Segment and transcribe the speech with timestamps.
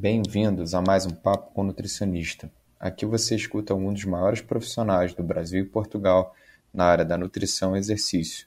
[0.00, 2.50] Bem-vindos a mais um Papo com Nutricionista.
[2.80, 6.34] Aqui você escuta um dos maiores profissionais do Brasil e Portugal
[6.72, 8.46] na área da nutrição e exercício.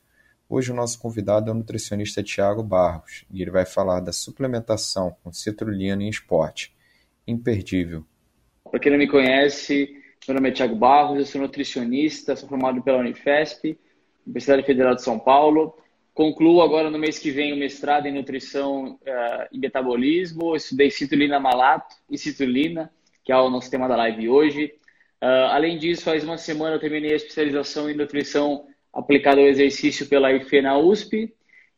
[0.49, 5.15] Hoje o nosso convidado é o nutricionista Tiago Barros e ele vai falar da suplementação
[5.23, 6.75] com citrulina em esporte.
[7.27, 8.03] Imperdível.
[8.63, 9.95] Para quem não me conhece,
[10.27, 13.77] meu nome é Tiago Barros, eu sou nutricionista, sou formado pela Unifesp,
[14.25, 15.77] Universidade Federal de São Paulo.
[16.13, 20.55] Concluo agora no mês que vem o mestrado em nutrição uh, e metabolismo.
[20.55, 22.91] Estudei citrulina malato e citrulina,
[23.23, 24.75] que é o nosso tema da live hoje.
[25.21, 30.07] Uh, além disso, faz uma semana eu terminei a especialização em nutrição aplicada ao exercício
[30.07, 31.33] pela IFE na USP.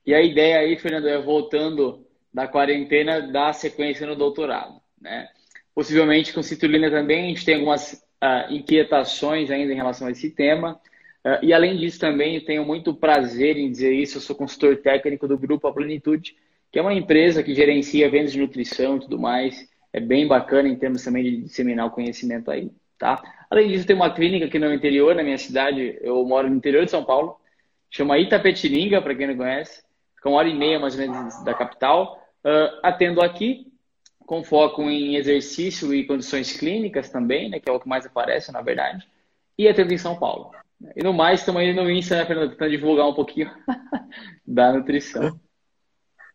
[0.05, 4.82] E a ideia aí, Fernando, é voltando da quarentena, dar sequência no doutorado.
[4.99, 5.30] Né?
[5.74, 10.30] Possivelmente com citrulina também, a gente tem algumas uh, inquietações ainda em relação a esse
[10.30, 10.77] tema.
[11.26, 14.18] Uh, e além disso, também tenho muito prazer em dizer isso.
[14.18, 16.36] Eu sou consultor técnico do Grupo A Plenitude,
[16.72, 19.68] que é uma empresa que gerencia vendas de nutrição e tudo mais.
[19.91, 23.24] É bem bacana em termos também de disseminar o conhecimento aí, tá?
[23.49, 25.98] Além disso, tem uma clínica aqui no interior, na minha cidade.
[26.02, 27.40] Eu moro no interior de São Paulo.
[27.90, 29.84] Chama Itapetininga, para quem não conhece.
[30.16, 32.21] Fica uma hora e meia, mais ou menos, da capital.
[32.44, 33.71] Uh, atendo aqui
[34.20, 38.52] com foco em exercício e condições clínicas também, né, que é o que mais aparece,
[38.52, 39.08] na verdade,
[39.58, 40.52] e atendo em São Paulo.
[40.96, 43.50] E no mais, estamos aí no Insta, né, Fernando, tentando divulgar um pouquinho
[44.46, 45.40] da nutrição.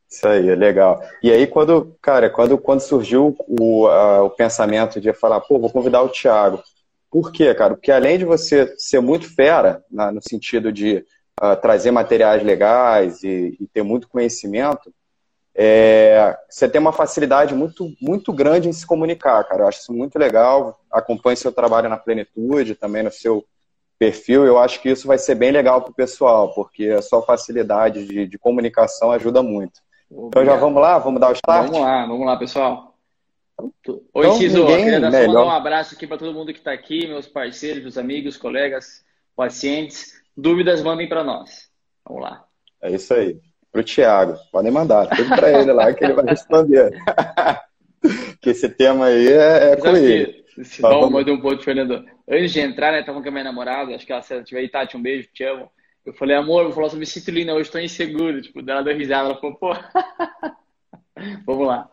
[0.08, 1.00] Isso aí, é legal.
[1.22, 5.70] E aí, quando, cara, quando, quando surgiu o, a, o pensamento de falar, pô, vou
[5.70, 6.62] convidar o Thiago.
[7.10, 7.74] Por quê, cara?
[7.74, 11.04] Porque além de você ser muito fera, na, no sentido de
[11.40, 14.92] uh, trazer materiais legais e, e ter muito conhecimento,
[15.54, 19.62] é, você tem uma facilidade muito, muito grande em se comunicar, cara.
[19.62, 20.80] Eu acho isso muito legal.
[20.90, 23.44] Acompanhe seu trabalho na plenitude, também no seu
[24.00, 24.46] perfil.
[24.46, 28.06] Eu acho que isso vai ser bem legal para o pessoal, porque a sua facilidade
[28.06, 29.80] de, de comunicação ajuda muito.
[30.10, 30.28] Obrigado.
[30.28, 31.66] Então já vamos lá, vamos dar o start?
[31.66, 32.96] Vamos lá, vamos lá, pessoal.
[33.86, 37.06] Oi, então, Ciso, queria dar mandar um abraço aqui para todo mundo que está aqui,
[37.06, 39.04] meus parceiros, meus amigos, colegas,
[39.36, 40.18] pacientes.
[40.34, 41.68] Dúvidas, mandem para nós.
[42.08, 42.44] Vamos lá.
[42.82, 43.38] É isso aí
[43.70, 44.38] pro Thiago.
[44.50, 46.90] Podem mandar, tudo para ele lá que ele vai responder.
[48.40, 50.42] que esse tema aí é, é com ele.
[50.64, 52.04] Se dá uma de um ponto, Fernando.
[52.28, 54.60] Antes de entrar, né, tava com a minha namorada, acho que ela, se ela tiver
[54.60, 55.70] aí, Tati, um beijo, te amo.
[56.04, 58.40] Eu falei, amor, vou falar sobre citrulina, hoje estou inseguro.
[58.40, 59.72] Tipo, ela deu risada, ela falou, pô.
[61.46, 61.90] vamos lá.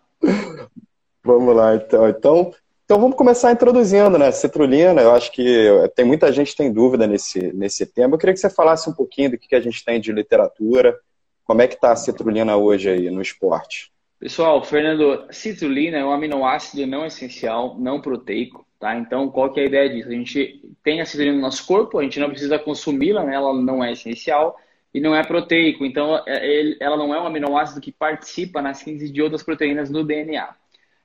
[1.23, 2.09] Vamos lá, então.
[2.09, 2.53] Então,
[2.85, 4.31] então vamos começar introduzindo, né?
[4.31, 8.15] Citrulina, eu acho que tem muita gente que tem dúvida nesse, nesse tema.
[8.15, 10.97] Eu queria que você falasse um pouquinho do que a gente tem de literatura,
[11.43, 13.91] como é que está a citrulina hoje aí no esporte?
[14.19, 18.97] Pessoal, Fernando, citrulina é um aminoácido não essencial, não proteico, tá?
[18.97, 20.09] Então, qual que é a ideia disso?
[20.09, 23.35] A gente tem a citrulina no nosso corpo, a gente não precisa consumi-la, né?
[23.35, 24.57] ela não é essencial
[24.91, 25.85] e não é proteico.
[25.85, 30.03] Então, é, ela não é um aminoácido que participa na síntese de outras proteínas no
[30.03, 30.49] DNA.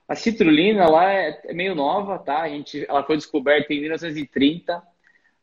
[0.08, 2.40] A citrulina, ela é meio nova, tá?
[2.42, 4.82] A gente, ela foi descoberta em 1930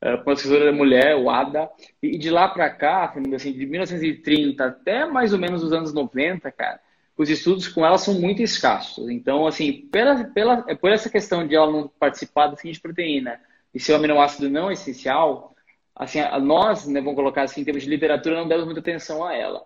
[0.02, 1.70] uh, professora mulher, o Ada,
[2.02, 6.52] e de lá para cá, assim, de 1930 até mais ou menos os anos 90,
[6.52, 6.80] cara,
[7.20, 9.10] os estudos com ela são muito escassos.
[9.10, 13.42] Então, assim, pela, pela, é por essa questão de ela não participar da seguinte proteína
[13.74, 15.54] e ser um aminoácido não essencial,
[15.94, 19.36] assim, nós, né, vamos colocar assim, em termos de literatura, não demos muita atenção a
[19.36, 19.62] ela.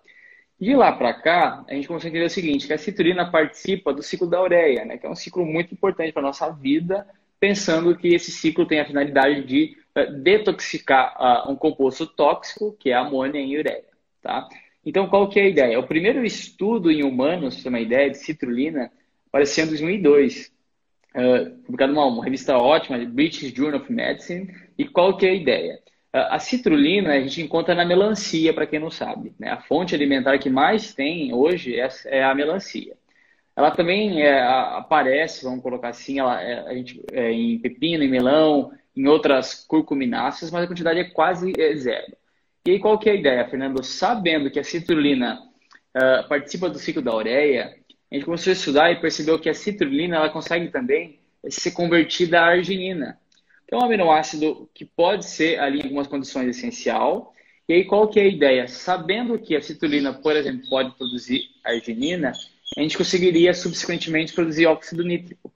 [0.59, 3.93] De lá para cá, a gente começou a entender o seguinte, que a citrulina participa
[3.93, 7.05] do ciclo da ureia, né, que é um ciclo muito importante para a nossa vida,
[7.39, 12.89] pensando que esse ciclo tem a finalidade de uh, detoxicar uh, um composto tóxico, que
[12.89, 13.85] é a amônia em ureia.
[14.23, 14.47] Tá?
[14.85, 15.79] Então, qual que é a ideia?
[15.79, 18.91] O primeiro estudo em humanos, uma ideia, de citrulina,
[19.27, 20.51] apareceu em 2002,
[21.15, 24.53] uh, publicado numa uma revista ótima, British Journal of Medicine.
[24.77, 25.79] E qual que é a ideia?
[26.13, 29.33] Uh, a citrulina a gente encontra na melancia, para quem não sabe.
[29.39, 29.49] Né?
[29.49, 32.95] A fonte alimentar que mais tem hoje é, é a melancia.
[33.55, 38.09] Ela também é, aparece, vamos colocar assim, ela, é, a gente, é, em pepino, em
[38.09, 42.17] melão, em outras curcumináceas, mas a quantidade é quase é, zero.
[42.65, 43.83] E aí qual que é a ideia, Fernando?
[43.83, 45.37] Sabendo que a citrulina
[45.97, 47.75] uh, participa do ciclo da ureia,
[48.09, 52.39] a gente começou a estudar e percebeu que a citrulina ela consegue também ser convertida
[52.39, 53.19] à arginina,
[53.67, 57.33] que é um aminoácido que pode ser ali em algumas condições essencial.
[57.67, 58.67] E aí qual que é a ideia?
[58.69, 62.31] Sabendo que a citrulina, por exemplo, pode produzir arginina,
[62.77, 65.51] a gente conseguiria subsequentemente produzir óxido nítrico.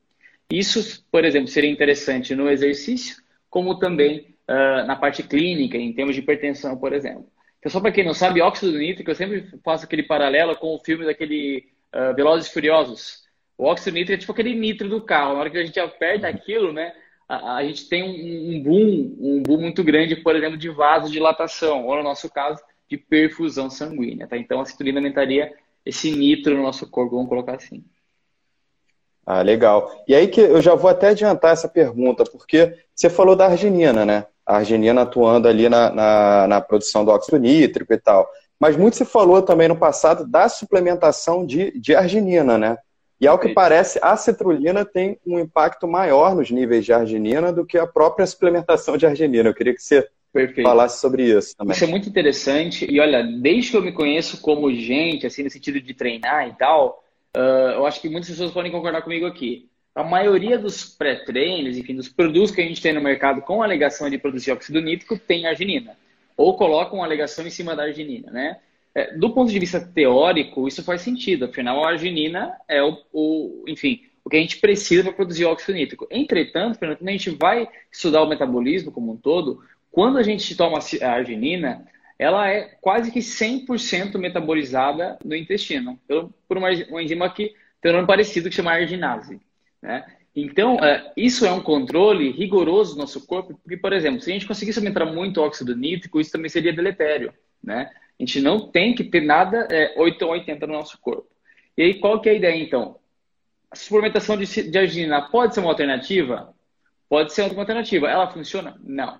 [0.50, 3.16] Isso, por exemplo, seria interessante no exercício,
[3.50, 7.28] como também uh, na parte clínica, em termos de hipertensão, por exemplo.
[7.60, 10.80] Então, só para quem não sabe, óxido nítrico, eu sempre faço aquele paralelo com o
[10.80, 13.24] filme daquele uh, Velozes e Furiosos.
[13.58, 15.34] O óxido nítrico é tipo aquele nitro do carro.
[15.34, 16.94] Na hora que a gente aperta aquilo, né,
[17.28, 21.86] a, a gente tem um, um, boom, um boom muito grande, por exemplo, de vasodilatação,
[21.86, 24.28] ou no nosso caso, de perfusão sanguínea.
[24.28, 24.38] Tá?
[24.38, 25.54] Então, a citrulina aumentaria
[25.86, 27.84] esse nitro no nosso corpo, vamos colocar assim.
[29.26, 30.04] Ah, legal.
[30.08, 34.06] E aí que eu já vou até adiantar essa pergunta, porque você falou da arginina,
[34.06, 34.26] né?
[34.48, 38.28] A arginina atuando ali na, na, na produção do óxido nítrico e tal.
[38.60, 42.78] Mas muito se falou também no passado da suplementação de, de arginina, né?
[43.20, 47.66] E ao que parece, a citrulina tem um impacto maior nos níveis de arginina do
[47.66, 49.50] que a própria suplementação de arginina.
[49.50, 50.68] Eu queria que você Perfeito.
[50.68, 51.76] falasse sobre isso também.
[51.76, 52.88] Isso é muito interessante.
[52.90, 56.54] E olha, desde que eu me conheço como gente, assim, no sentido de treinar e
[56.54, 57.04] tal,
[57.38, 59.70] Uh, eu acho que muitas pessoas podem concordar comigo aqui.
[59.98, 64.08] A maioria dos pré-treinos, enfim, dos produtos que a gente tem no mercado com alegação
[64.08, 65.98] de produzir óxido nítrico tem arginina.
[66.38, 68.60] Ou colocam alegação em cima da arginina, né?
[68.94, 71.46] É, do ponto de vista teórico, isso faz sentido.
[71.46, 75.74] Afinal, a arginina é o, o enfim, o que a gente precisa para produzir óxido
[75.74, 76.08] nítrico.
[76.12, 80.78] Entretanto, quando a gente vai estudar o metabolismo como um todo, quando a gente toma
[80.78, 81.88] a arginina,
[82.20, 86.00] ela é quase que 100% metabolizada no intestino,
[86.48, 89.42] por uma, uma enzima que tem um nome parecido que chama arginase.
[89.82, 90.06] Né?
[90.36, 94.34] Então, é, isso é um controle rigoroso do nosso corpo, porque, por exemplo, se a
[94.34, 97.34] gente conseguisse aumentar muito óxido nítrico, isso também seria deletério.
[97.64, 97.90] Né?
[98.20, 101.28] A gente não tem que ter nada é, 8 ou 80 no nosso corpo.
[101.78, 103.00] E aí, qual que é a ideia, então?
[103.70, 106.54] A suplementação de, de arginina pode ser uma alternativa?
[107.10, 108.10] Pode ser uma alternativa.
[108.10, 108.80] Ela funciona?
[108.84, 109.20] Não.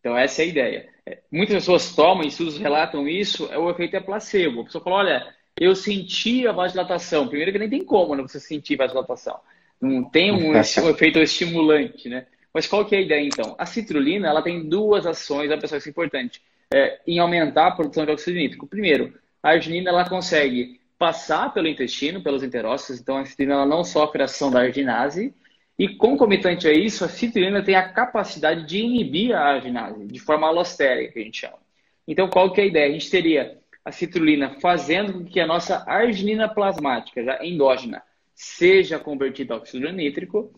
[0.00, 0.88] Então, essa é a ideia.
[1.06, 4.62] É, muitas pessoas tomam, estudos relatam isso, é o efeito é placebo.
[4.62, 7.28] A pessoa fala, olha, eu senti a vasodilatação.
[7.28, 9.38] Primeiro que nem tem como né, você sentir vasodilatação.
[9.84, 12.26] Não tem um, um efeito estimulante, né?
[12.52, 13.54] Mas qual que é a ideia, então?
[13.58, 16.40] A citrulina, ela tem duas ações, a pessoa, isso é importante,
[16.72, 18.66] é, em aumentar a produção de óxido nítrico.
[18.66, 23.82] Primeiro, a arginina, ela consegue passar pelo intestino, pelos enterócitos, então a citrulina ela não
[23.82, 25.34] sofre a ação da arginase,
[25.76, 30.46] e concomitante a isso, a citrulina tem a capacidade de inibir a arginase, de forma
[30.46, 31.58] alostérica, que a gente chama.
[32.06, 32.88] Então, qual que é a ideia?
[32.88, 38.02] A gente teria a citrulina fazendo com que a nossa arginina plasmática, já endógena,
[38.34, 40.52] seja convertida a óxido nítrico,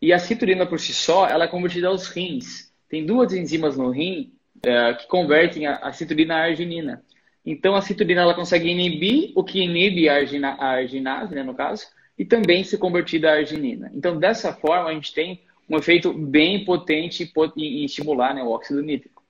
[0.00, 2.72] e a citrulina por si só, ela é convertida aos rins.
[2.88, 4.32] Tem duas enzimas no rim
[4.62, 7.02] é, que convertem a, a citrulina à arginina.
[7.44, 11.54] Então, a citrulina ela consegue inibir o que inibe a, argina, a arginase, né, no
[11.54, 11.86] caso,
[12.18, 13.90] e também se convertir a arginina.
[13.94, 18.82] Então, dessa forma, a gente tem um efeito bem potente em estimular né, o óxido
[18.82, 19.22] nítrico.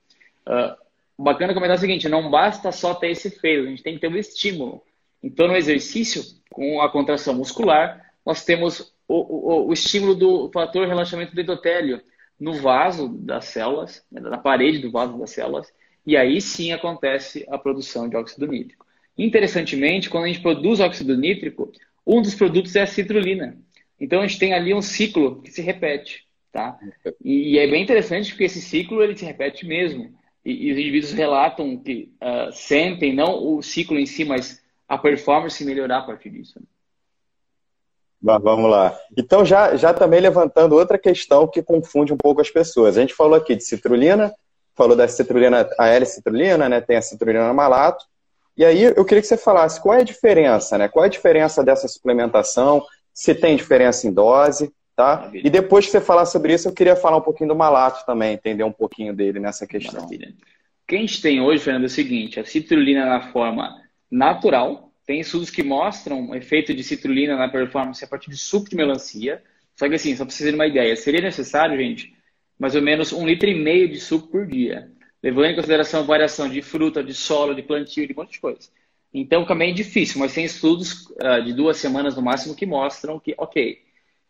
[0.46, 4.00] Uh, bacana comentar o seguinte, não basta só ter esse efeito, a gente tem que
[4.00, 4.82] ter um estímulo.
[5.22, 10.86] Então, no exercício, com a contração muscular, nós temos o, o, o estímulo do fator
[10.86, 12.00] relaxamento do endotélio
[12.38, 15.72] no vaso das células, né, na parede do vaso das células,
[16.06, 18.86] e aí sim acontece a produção de óxido nítrico.
[19.16, 21.72] Interessantemente, quando a gente produz óxido nítrico,
[22.06, 23.58] um dos produtos é a citrulina.
[24.00, 26.78] Então a gente tem ali um ciclo que se repete, tá?
[27.22, 30.16] E, é bem interessante porque esse ciclo ele se repete mesmo.
[30.44, 34.96] E, e os indivíduos relatam que uh, sentem não o ciclo em si, mas a
[34.96, 36.58] performance melhorar a partir disso.
[36.58, 36.66] Né?
[38.20, 38.98] Vamos lá.
[39.16, 42.96] Então, já, já também levantando outra questão que confunde um pouco as pessoas.
[42.96, 44.32] A gente falou aqui de citrulina,
[44.74, 46.80] falou da citrulina, a L-citrulina, né?
[46.80, 48.04] Tem a citrulina malato.
[48.56, 50.88] E aí eu queria que você falasse qual é a diferença, né?
[50.88, 52.84] Qual é a diferença dessa suplementação,
[53.14, 55.30] se tem diferença em dose, tá?
[55.32, 58.34] E depois que você falar sobre isso, eu queria falar um pouquinho do malato também,
[58.34, 60.00] entender um pouquinho dele nessa questão.
[60.00, 60.30] Maravilha.
[60.30, 64.92] O que a gente tem hoje, Fernando, é o seguinte, a citrulina na forma natural,
[65.06, 68.76] tem estudos que mostram o efeito de citrulina na performance a partir de suco de
[68.76, 69.42] melancia,
[69.74, 72.14] só que assim, só para vocês terem uma ideia, seria necessário, gente,
[72.58, 74.90] mais ou menos um litro e meio de suco por dia
[75.22, 78.40] levando em consideração a variação de fruta, de solo, de plantio, de um monte de
[78.40, 78.68] coisa.
[79.12, 83.18] Então, também é difícil, mas tem estudos uh, de duas semanas no máximo que mostram
[83.18, 83.78] que, ok,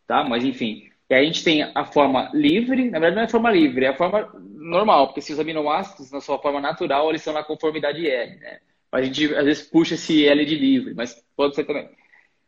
[0.07, 0.23] tá?
[0.23, 3.29] Mas, enfim, e aí a gente tem a forma livre, na verdade não é a
[3.29, 7.21] forma livre, é a forma normal, porque se os aminoácidos na sua forma natural, eles
[7.21, 8.59] são na conformidade L, né?
[8.91, 11.89] A gente às vezes puxa esse L de livre, mas pode ser também.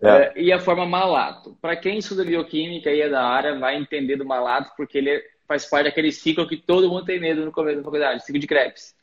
[0.01, 0.29] É.
[0.29, 1.57] Uh, e a forma malato.
[1.61, 5.23] Para quem estuda bioquímica e é da área, vai entender do malato, porque ele é
[5.51, 8.47] faz parte daquele ciclo que todo mundo tem medo no começo da faculdade, ciclo de
[8.47, 8.95] Krebs.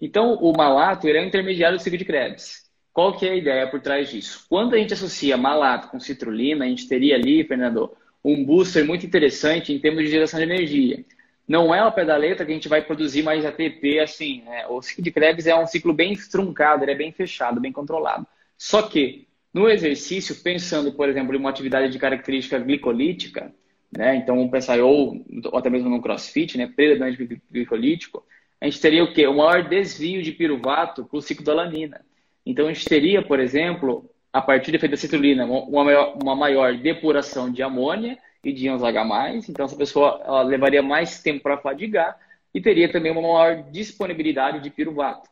[0.00, 2.68] Então, o malato ele é o intermediário do ciclo de Krebs.
[2.92, 4.46] Qual que é a ideia por trás disso?
[4.48, 9.04] Quando a gente associa malato com citrulina, a gente teria ali, Fernando, um booster muito
[9.04, 11.04] interessante em termos de geração de energia.
[11.48, 14.42] Não é da letra que a gente vai produzir mais ATP assim.
[14.42, 14.66] Né?
[14.68, 18.26] O ciclo de Krebs é um ciclo bem truncado, ele é bem fechado, bem controlado.
[18.58, 23.50] Só que, no exercício, pensando, por exemplo, em uma atividade de característica glicolítica,
[23.90, 24.16] né?
[24.16, 26.66] Então, vamos pensar, ou, ou até mesmo no crossfit, né?
[26.66, 28.22] predominante glicolítico,
[28.60, 29.26] a gente teria o quê?
[29.26, 32.04] O maior desvio de piruvato para o ciclo da alanina.
[32.44, 36.36] Então, a gente teria, por exemplo, a partir do efeito da citrulina, uma maior, uma
[36.36, 42.18] maior depuração de amônia e íons H+, então essa pessoa levaria mais tempo para fadigar
[42.54, 45.28] e teria também uma maior disponibilidade de piruvato.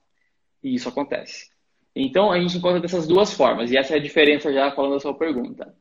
[0.62, 1.50] E isso acontece.
[1.94, 5.00] Então, a gente encontra dessas duas formas, e essa é a diferença já falando da
[5.00, 5.74] sua pergunta.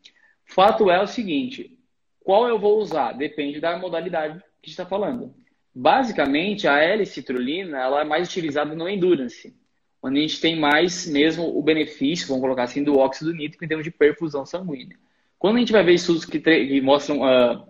[0.45, 1.77] Fato é o seguinte:
[2.23, 3.11] qual eu vou usar?
[3.11, 5.33] Depende da modalidade que está falando.
[5.73, 9.53] Basicamente, a L-citrulina ela é mais utilizada no endurance,
[10.01, 13.67] onde a gente tem mais mesmo o benefício, vamos colocar assim, do óxido nítrico em
[13.67, 14.97] termos de perfusão sanguínea.
[15.37, 17.67] Quando a gente vai ver estudos que, que mostram uh,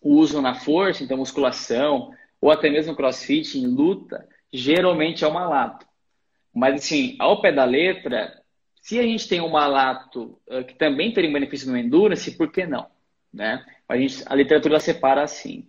[0.00, 5.32] o uso na força, então musculação, ou até mesmo crossfit, em luta, geralmente é o
[5.32, 5.86] malato.
[6.54, 8.40] Mas, assim, ao pé da letra,
[8.80, 12.66] se a gente tem um malato uh, que também teria benefício no endurance, por que
[12.66, 12.86] não?
[13.32, 13.64] Né?
[13.88, 15.66] A, gente, a literatura separa assim.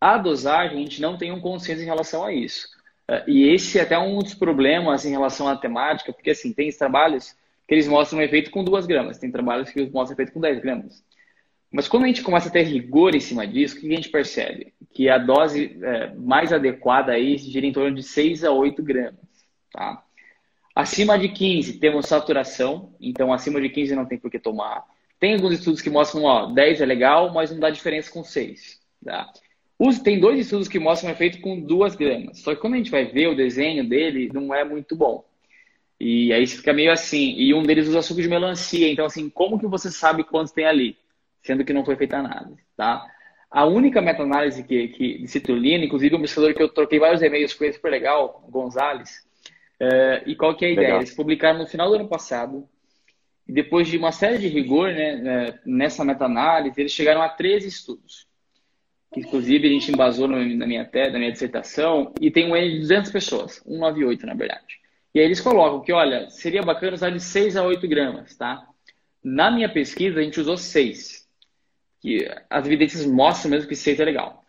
[0.00, 2.68] A dosagem, a gente não tem um consenso em relação a isso.
[3.10, 6.70] Uh, e esse é até um dos problemas em relação à temática, porque assim, tem
[6.70, 7.34] trabalhos
[7.68, 10.58] que eles mostram um efeito com 2 gramas, tem trabalhos que mostram efeito com 10
[10.60, 11.04] gramas.
[11.70, 14.08] Mas quando a gente começa a ter rigor em cima disso, o que a gente
[14.08, 14.72] percebe?
[14.90, 19.20] Que a dose é, mais adequada aí gira em torno de 6 a 8 gramas.
[19.70, 20.02] Tá?
[20.74, 24.82] Acima de 15 temos saturação, então acima de 15 não tem por que tomar.
[25.20, 28.80] Tem alguns estudos que mostram, ó, 10 é legal, mas não dá diferença com 6.
[29.04, 29.30] Tá?
[30.02, 32.38] Tem dois estudos que mostram efeito com duas gramas.
[32.38, 35.27] Só que quando a gente vai ver o desenho dele, não é muito bom.
[36.00, 37.34] E aí fica meio assim.
[37.36, 38.90] E um deles usa suco de melancia.
[38.90, 40.96] Então, assim, como que você sabe quantos tem ali?
[41.42, 43.04] Sendo que não foi feita análise, tá?
[43.50, 47.54] A única meta-análise que, que, de citrulina, inclusive um pesquisador que eu troquei vários e-mails
[47.54, 49.26] com ele, super legal, Gonzalez.
[49.80, 50.86] É, e qual que é a ideia?
[50.88, 51.00] Legal.
[51.00, 52.68] Eles publicaram no final do ano passado.
[53.46, 57.66] E depois de uma série de rigor né, é, nessa meta-análise, eles chegaram a 13
[57.66, 58.28] estudos
[59.12, 62.80] que inclusive a gente embasou na minha, na minha dissertação, e tem um N de
[62.80, 64.80] 200 pessoas, 198 na verdade.
[65.14, 68.66] E aí eles colocam que, olha, seria bacana usar de 6 a 8 gramas, tá?
[69.22, 71.26] Na minha pesquisa, a gente usou 6.
[72.00, 74.44] Que as evidências mostram mesmo que 6 é legal.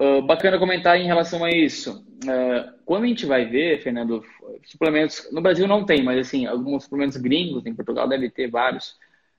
[0.00, 2.04] Uh, bacana comentar em relação a isso.
[2.24, 4.24] Uh, quando a gente vai ver, Fernando,
[4.64, 8.96] suplementos, no Brasil não tem, mas assim, alguns suplementos gringos, em Portugal deve ter vários,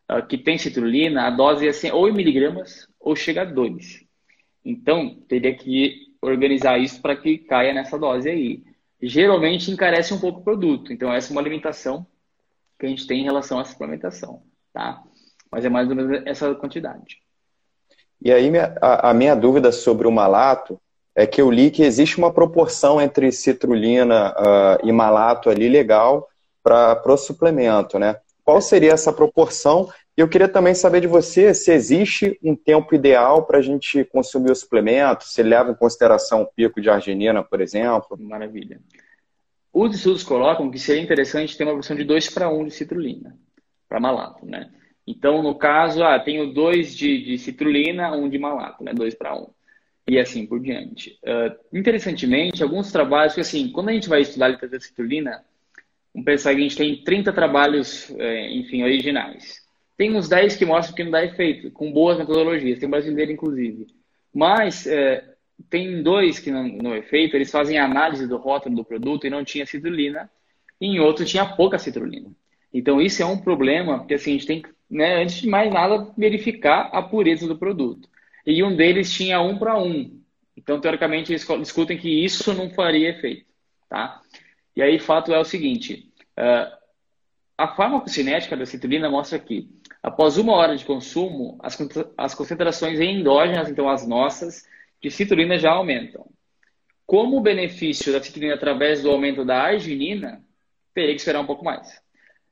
[0.09, 4.05] uh, que tem citrulina, a dose é assim, ou em miligramas, ou chega a 2.
[4.63, 8.63] Então, teria que organizar isso para que caia nessa dose aí.
[9.07, 10.91] Geralmente encarece um pouco o produto.
[10.91, 12.05] Então, essa é uma limitação
[12.79, 14.41] que a gente tem em relação à suplementação,
[14.73, 15.01] tá?
[15.51, 17.19] Mas é mais ou menos essa quantidade.
[18.21, 20.79] E aí, a, minha dúvida sobre o malato
[21.15, 26.27] é que eu li que existe uma proporção entre citrulina uh, e malato ali legal
[26.63, 28.17] para o suplemento, né?
[28.43, 33.45] Qual seria essa proporção eu queria também saber de você se existe um tempo ideal
[33.45, 37.59] para a gente consumir o suplemento, se leva em consideração o pico de arginina, por
[37.59, 38.17] exemplo.
[38.17, 38.79] Maravilha.
[39.73, 43.37] Os estudos colocam que seria interessante ter uma versão de 2 para 1 de citrulina,
[43.89, 44.71] para malato, né?
[45.05, 48.93] Então, no caso, ah, tenho 2 de, de citrulina, 1 um de malato, né?
[48.93, 49.41] 2 para 1.
[49.41, 49.47] Um.
[50.07, 51.19] E assim por diante.
[51.23, 55.43] Uh, interessantemente, alguns trabalhos que, assim, quando a gente vai estudar a literatura de citrulina,
[56.13, 59.64] vamos pensar que a gente tem 30 trabalhos, eh, enfim, originais.
[59.97, 63.87] Tem uns 10 que mostram que não dá efeito, com boas metodologias, tem brasileiro inclusive.
[64.33, 65.23] Mas é,
[65.69, 69.29] tem dois que não, não é feito, eles fazem análise do rótulo do produto e
[69.29, 70.29] não tinha citrulina,
[70.79, 72.29] e em outro tinha pouca citrulina.
[72.73, 75.71] Então isso é um problema, porque assim, a gente tem que, né, antes de mais
[75.71, 78.09] nada, verificar a pureza do produto.
[78.45, 80.21] E um deles tinha um para um.
[80.55, 83.45] Então, teoricamente, eles discutem que isso não faria efeito.
[83.89, 84.21] Tá?
[84.75, 86.77] E aí, fato é o seguinte: uh,
[87.57, 89.69] a farmacocinética da citrulina mostra que
[90.05, 91.75] Após uma hora de consumo, as,
[92.15, 94.63] as concentrações endógenas, então as nossas,
[95.01, 96.29] de citrulina já aumentam.
[97.07, 100.45] Como o benefício da citrulina através do aumento da arginina,
[100.93, 101.99] teria que esperar um pouco mais.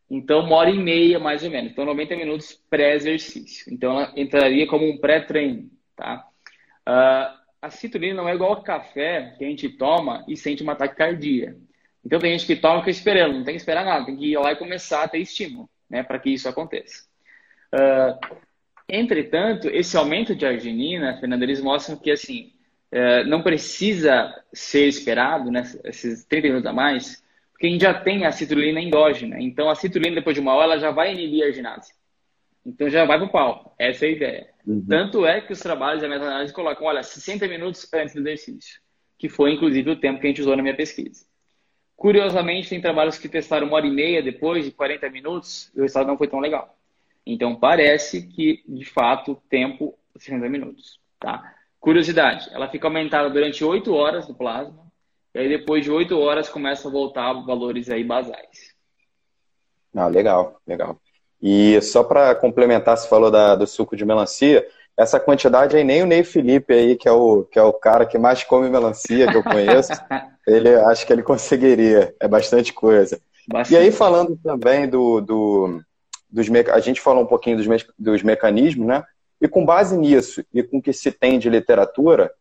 [0.10, 1.72] Então, uma hora e meia, mais ou menos.
[1.72, 3.72] Então, 90 minutos pré-exercício.
[3.72, 6.28] Então, ela entraria como um pré-treino, tá?
[6.90, 10.76] Uh, a citrulina não é igual ao café que a gente toma e sente uma
[10.76, 11.56] taquicardia.
[12.04, 13.36] Então, tem gente que toma e fica esperando.
[13.36, 14.08] Não tem que esperar nada.
[14.08, 16.02] Tem que ir lá e começar a ter estímulo, né?
[16.02, 17.13] Para que isso aconteça.
[17.74, 18.38] Uh,
[18.88, 22.54] entretanto, esse aumento de arginina, Fernando, eles mostram que assim
[22.94, 27.94] uh, não precisa ser esperado, né, esses 30 minutos a mais, porque a gente já
[27.94, 29.42] tem a citrulina endógena.
[29.42, 31.92] Então, a citrulina, depois de uma hora, ela já vai inibir a arginase.
[32.66, 33.76] Então, já vai para o pau.
[33.80, 34.50] Essa é a ideia.
[34.66, 34.86] Uhum.
[34.88, 38.80] Tanto é que os trabalhos da meta-análise colocam, olha, 60 minutos antes do exercício,
[39.18, 41.26] que foi, inclusive, o tempo que a gente usou na minha pesquisa.
[41.96, 45.82] Curiosamente, tem trabalhos que testaram uma hora e meia depois de 40 minutos e o
[45.84, 46.78] resultado não foi tão legal.
[47.26, 51.00] Então, parece que, de fato, tempo 60 minutos.
[51.20, 51.54] Tá?
[51.80, 54.84] Curiosidade, ela fica aumentada durante 8 horas no plasma,
[55.34, 58.74] e aí depois de 8 horas começa a voltar valores aí basais.
[59.96, 61.00] Ah, legal, legal.
[61.42, 64.66] E só para complementar, você falou da, do suco de melancia,
[64.96, 68.06] essa quantidade aí nem o Ney Felipe aí, que é o, que é o cara
[68.06, 69.92] que mais come melancia que eu conheço,
[70.48, 73.20] ele acho que ele conseguiria, é bastante coisa.
[73.48, 73.74] Bastante.
[73.74, 75.82] E aí falando também do, do
[76.34, 77.78] dos a gente falou um pouquinho dos, me...
[77.98, 79.04] dos mecanismos, né?
[79.40, 82.34] E com base nisso e com o que se tem de literatura,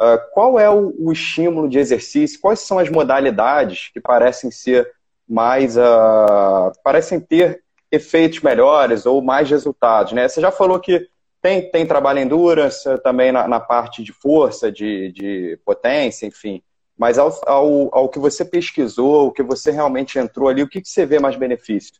[0.00, 2.40] uh, qual é o, o, estímulo de exercício?
[2.40, 4.88] Quais são as modalidades que parecem ser
[5.28, 10.28] mais, uh, parecem ter efeitos melhores ou mais resultados, né?
[10.28, 11.08] Você já falou que
[11.42, 16.62] tem, tem trabalho em endurance, também na, na parte de força, de, de potência, enfim.
[16.96, 20.82] Mas ao, ao, ao, que você pesquisou, o que você realmente entrou ali, o que,
[20.82, 21.94] que você vê mais benefício?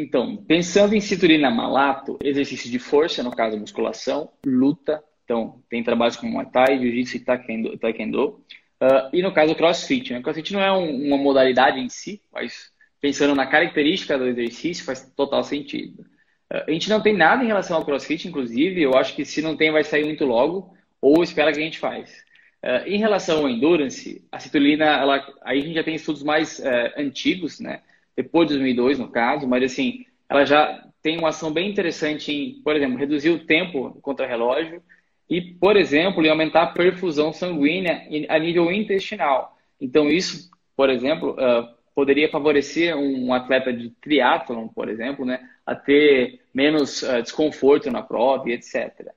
[0.00, 6.14] Então, pensando em cinturina malato, exercício de força, no caso musculação, luta, então tem trabalhos
[6.14, 7.76] como Muay Thai, Jiu-Jitsu e Taekwondo.
[7.78, 8.40] taekwondo.
[8.80, 10.22] Uh, e no caso CrossFit, né?
[10.22, 15.12] CrossFit não é um, uma modalidade em si, mas pensando na característica do exercício faz
[15.16, 16.02] total sentido.
[16.48, 19.42] Uh, a gente não tem nada em relação ao CrossFit, inclusive, eu acho que se
[19.42, 22.24] não tem vai sair muito logo, ou espera que a gente faz.
[22.62, 26.62] Uh, em relação ao endurance, a citolina, ela, aí a gente já tem estudos mais
[26.96, 27.82] antigos, né?
[28.18, 32.60] Depois de 2002, no caso, mas assim, ela já tem uma ação bem interessante em,
[32.62, 34.82] por exemplo, reduzir o tempo contra relógio
[35.30, 39.56] e, por exemplo, em aumentar a perfusão sanguínea a nível intestinal.
[39.80, 45.76] Então, isso, por exemplo, uh, poderia favorecer um atleta de triatlon, por exemplo, né, a
[45.76, 49.12] ter menos uh, desconforto na prova e etc.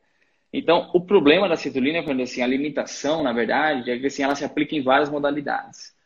[0.54, 4.36] Então, o problema da citolina, quando assim, a limitação, na verdade, é que assim, ela
[4.36, 6.00] se aplica em várias modalidades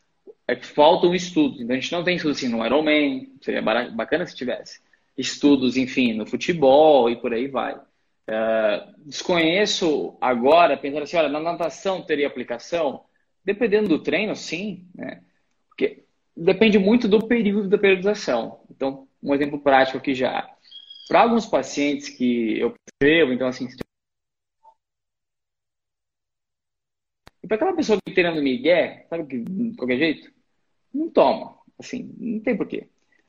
[0.48, 1.60] é que faltam estudos.
[1.60, 4.80] Então a gente não tem estudos assim no Ironman, seria bacana se tivesse.
[5.16, 7.74] Estudos, enfim, no futebol e por aí vai.
[7.74, 13.04] Uh, desconheço agora, pensando assim, olha, na natação teria aplicação?
[13.44, 15.22] Dependendo do treino, sim, né?
[15.68, 16.04] Porque
[16.36, 18.60] depende muito do período da periodização.
[18.70, 20.48] Então, um exemplo prático aqui já.
[21.08, 23.68] Para alguns pacientes que eu percebo, então assim,
[27.46, 30.35] e para aquela pessoa que treina no Miguel, sabe que de qualquer jeito,
[30.96, 31.56] não toma.
[31.78, 32.88] Assim, não tem porquê.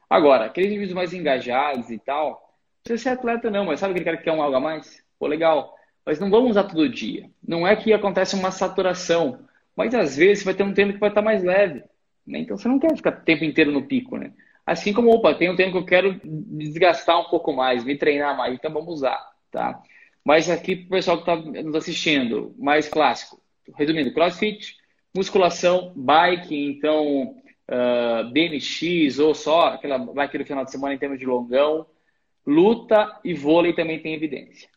[0.09, 2.38] Agora, aqueles indivíduos mais engajados e tal, não
[2.83, 5.03] precisa ser atleta não, mas sabe aquele cara que quer um algo a mais?
[5.19, 5.75] Pô, legal.
[6.05, 7.30] Mas não vamos usar todo dia.
[7.45, 11.10] Não é que acontece uma saturação, mas às vezes vai ter um treino que vai
[11.10, 11.84] estar mais leve.
[12.25, 12.39] Né?
[12.39, 14.32] Então você não quer ficar o tempo inteiro no pico, né?
[14.65, 18.36] Assim como, opa, tem um treino que eu quero desgastar um pouco mais, me treinar
[18.36, 19.17] mais, então vamos usar,
[19.49, 19.82] tá?
[20.25, 23.41] Mas aqui, pro pessoal que está nos assistindo, mais clássico.
[23.77, 24.75] Resumindo, crossfit,
[25.15, 27.34] musculação, bike, então
[27.69, 31.86] ah, BMX ou só aquela bike do final de semana em termos de longão.
[32.45, 34.69] Luta e vôlei também tem evidência.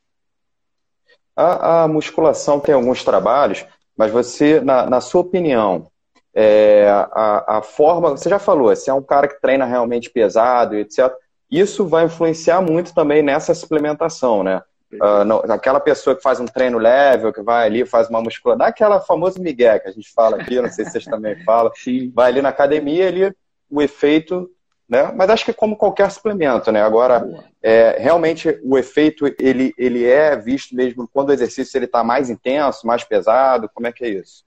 [1.36, 3.64] A, a musculação tem alguns trabalhos,
[3.96, 5.88] mas você, na, na sua opinião,
[6.34, 10.76] é, a, a forma, você já falou, se é um cara que treina realmente pesado,
[10.76, 11.12] etc.,
[11.50, 14.62] isso vai influenciar muito também nessa suplementação, né?
[14.92, 18.58] Uh, não, aquela pessoa que faz um treino leve, que vai ali, faz uma musculação,
[18.58, 21.70] dá aquela famosa migué que a gente fala aqui, não sei se vocês também falam,
[21.76, 22.10] Sim.
[22.14, 23.32] vai ali na academia, ali,
[23.70, 24.50] o efeito,
[24.88, 25.12] né?
[25.14, 26.82] Mas acho que é como qualquer suplemento, né?
[26.82, 27.24] Agora,
[27.62, 32.28] é, realmente o efeito, ele, ele é visto mesmo quando o exercício ele está mais
[32.28, 34.44] intenso, mais pesado, como é que é isso?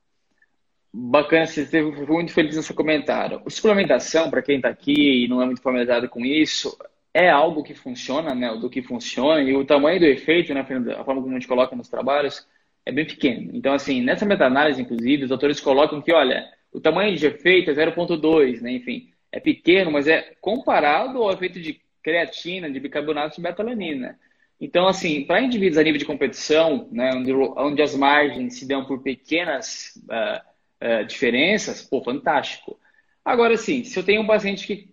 [0.94, 3.42] Bacana, você esteve muito feliz no seu comentário.
[3.48, 6.78] Suplementação, para quem está aqui e não é muito familiarizado com isso,
[7.14, 11.04] é algo que funciona, né, do que funciona, e o tamanho do efeito, né, a
[11.04, 12.48] forma como a gente coloca nos trabalhos,
[12.86, 13.52] é bem pequeno.
[13.54, 17.74] Então, assim, nessa meta-análise, inclusive, os autores colocam que, olha, o tamanho de efeito é
[17.74, 23.42] 0,2, né, enfim, é pequeno, mas é comparado ao efeito de creatina, de bicarbonato de
[23.42, 24.20] betalanina.
[24.60, 28.86] Então, assim, para indivíduos a nível de competição, né, onde, onde as margens se dão
[28.86, 32.80] por pequenas uh, uh, diferenças, pô, fantástico.
[33.26, 34.93] Agora, sim, se eu tenho um paciente que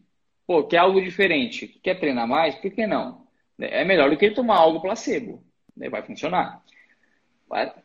[0.51, 3.25] pô, quer algo diferente, quer treinar mais, por que não?
[3.57, 5.41] É melhor do que tomar algo placebo,
[5.77, 5.89] né?
[5.89, 6.61] vai funcionar.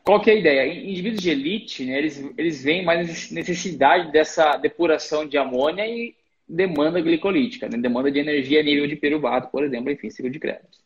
[0.04, 0.74] Qual que é a ideia?
[0.74, 6.16] Indivíduos de elite, né, eles, eles veem mais necessidade dessa depuração de amônia e
[6.50, 7.78] demanda glicolítica, né?
[7.78, 10.80] demanda de energia a nível de piruvato, por exemplo, enfim, ciclo de créditos.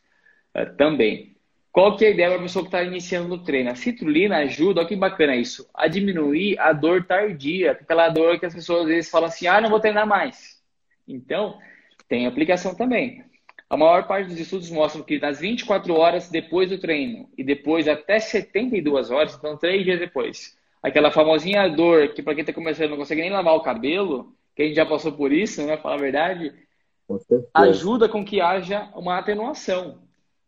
[0.54, 1.34] Uh, também.
[1.72, 3.72] Qual que é a ideia para a pessoa que está iniciando no treino?
[3.72, 8.46] A citrulina ajuda, olha que bacana isso, a diminuir a dor tardia, aquela dor que
[8.46, 10.59] as pessoas às vezes falam assim, ah, não vou treinar mais.
[11.10, 11.58] Então,
[12.08, 13.24] tem aplicação também.
[13.70, 17.88] A maior parte dos estudos mostram que nas 24 horas depois do treino e depois
[17.88, 22.92] até 72 horas, então três dias depois, aquela famosinha dor que para quem está começando
[22.92, 25.78] não consegue nem lavar o cabelo, que a gente já passou por isso, né?
[25.78, 26.54] Falar a verdade,
[27.54, 30.00] ajuda com que haja uma atenuação.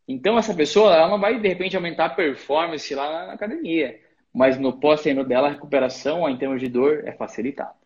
[0.08, 4.00] Então essa pessoa ela não vai de repente aumentar a performance lá na academia,
[4.34, 7.81] mas no pós-treino dela a recuperação em termos de dor é facilitada.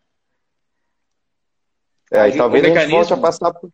[2.12, 3.70] É, e talvez a gente volte a passar por...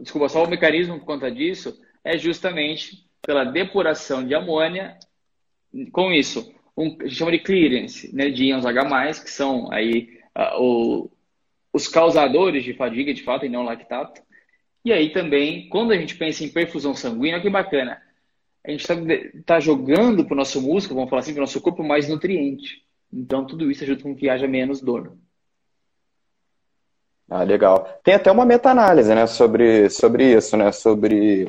[0.00, 4.96] Desculpa, só o mecanismo por conta disso é justamente pela depuração de amônia.
[5.92, 10.20] Com isso, um, a gente chama de clearance né, de íons H+, que são aí
[10.36, 11.10] uh, o,
[11.72, 14.22] os causadores de fadiga, de fato, e não lactato.
[14.84, 18.00] E aí também, quando a gente pensa em perfusão sanguínea, que bacana,
[18.64, 18.94] a gente está
[19.44, 22.82] tá jogando para o nosso músculo, vamos falar assim, para o nosso corpo mais nutriente.
[23.12, 25.16] Então, tudo isso ajuda com que haja menos dor.
[27.30, 28.00] Ah, legal.
[28.02, 31.44] Tem até uma meta-análise, né, sobre, sobre isso, né, sobre,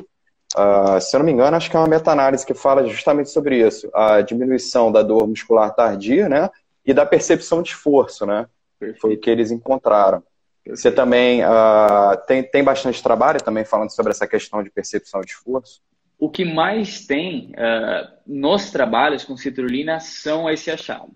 [0.54, 3.66] uh, se eu não me engano, acho que é uma meta-análise que fala justamente sobre
[3.66, 6.50] isso, a diminuição da dor muscular tardia, né,
[6.84, 8.46] e da percepção de esforço, né,
[8.78, 9.00] Perfeito.
[9.00, 10.22] foi o que eles encontraram.
[10.62, 10.82] Perfeito.
[10.82, 15.32] Você também uh, tem, tem bastante trabalho também falando sobre essa questão de percepção de
[15.32, 15.80] esforço?
[16.18, 21.10] O que mais tem uh, nos trabalhos com citrulina são esse achado.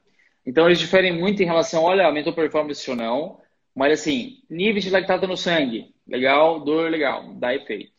[0.46, 3.43] Então, eles diferem muito em relação, olha, aumentou performance ou não,
[3.74, 7.92] mas assim, níveis de lactato no sangue, legal, dor, legal, dá efeito.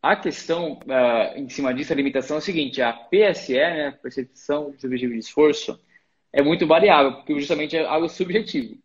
[0.00, 4.70] A questão uh, em cima disso, a limitação é o seguinte, a PSE, né, percepção
[4.70, 5.78] de objetivo de esforço,
[6.32, 8.78] é muito variável, porque justamente é algo subjetivo.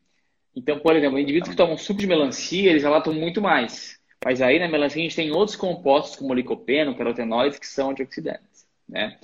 [0.55, 3.99] Então, por exemplo, indivíduos que tomam suco de melancia, eles relatam muito mais.
[4.23, 8.65] Mas aí na melancia a gente tem outros compostos, como licopeno, carotenoides, que são antioxidantes,
[8.87, 9.19] né?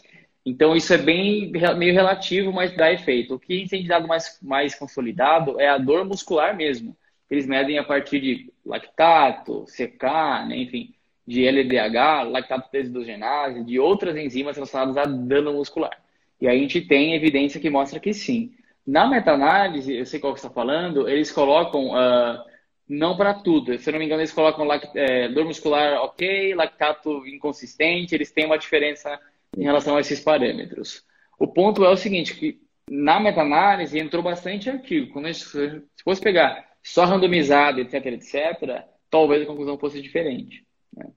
[0.50, 3.36] Então, isso é bem meio relativo, mas dá efeito.
[3.36, 6.98] O que tem dado mais, mais consolidado é a dor muscular mesmo.
[7.30, 10.92] Eles medem a partir de lactato, CK, né, enfim,
[11.28, 15.96] de LDH, lactato desidrogenase, de outras enzimas relacionadas a dano muscular.
[16.42, 18.52] E aí a gente tem evidência que mostra que sim.
[18.88, 22.44] Na meta-análise, eu sei qual que está falando, eles colocam, uh,
[22.88, 27.28] não para tudo, se eu não me engano, eles colocam é, dor muscular ok, lactato
[27.28, 29.20] inconsistente, eles têm uma diferença
[29.60, 31.04] em relação a esses parâmetros.
[31.38, 35.12] O ponto é o seguinte, que na meta-análise entrou bastante artigo.
[35.12, 40.66] Quando a gente, se fosse pegar só randomizado, etc, etc, talvez a conclusão fosse diferente.
[40.96, 41.08] Né?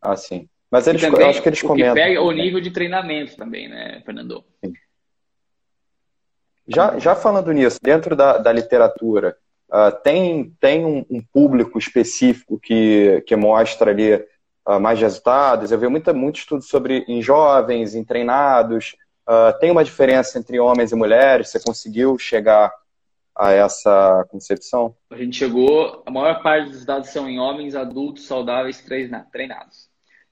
[0.00, 0.48] Ah, sim.
[0.70, 1.94] Mas eles, também, eu acho que eles o comentam.
[1.94, 4.44] Que pega o nível de treinamento também, né, Fernando?
[4.64, 4.72] Sim.
[6.66, 9.36] Já, já falando nisso, dentro da, da literatura,
[9.68, 14.24] uh, tem, tem um, um, público específico que, que mostra ali
[14.66, 15.70] uh, mais resultados.
[15.70, 18.96] Eu vi muita, muito estudo sobre em jovens, em treinados.
[19.28, 21.48] Uh, tem uma diferença entre homens e mulheres?
[21.48, 22.72] Você conseguiu chegar
[23.36, 24.94] a essa concepção?
[25.10, 28.84] A gente chegou, a maior parte dos dados são em homens adultos saudáveis
[29.32, 29.88] treinados,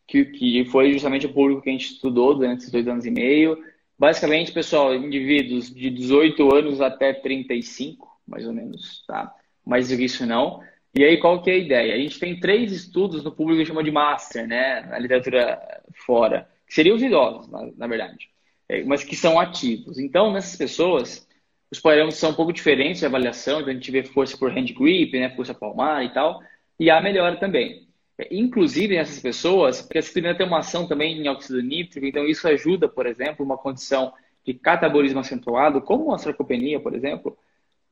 [0.07, 3.11] que, que foi justamente o público que a gente estudou durante esses dois anos e
[3.11, 3.59] meio.
[3.99, 9.33] Basicamente, pessoal, indivíduos de 18 anos até 35, mais ou menos, tá?
[9.64, 10.61] Mais do que isso não.
[10.95, 11.95] E aí, qual que é a ideia?
[11.95, 14.83] A gente tem três estudos no público que chama de master, né?
[14.83, 15.59] Na literatura
[16.07, 18.29] fora, que seriam os idosos, na, na verdade,
[18.69, 19.99] é, mas que são ativos.
[19.99, 21.27] Então, nessas pessoas,
[21.71, 24.67] os parâmetros são um pouco diferentes de avaliação, então a gente vê força por hand
[24.75, 25.31] grip, né?
[25.35, 26.43] Força palmar e tal,
[26.79, 27.89] e há melhora também.
[28.19, 32.27] É, inclusive nessas pessoas, porque a citrulina tem uma ação também em óxido nítrico, então
[32.27, 34.13] isso ajuda, por exemplo, uma condição
[34.45, 37.39] de catabolismo acentuado, como a sarcopenia, por exemplo,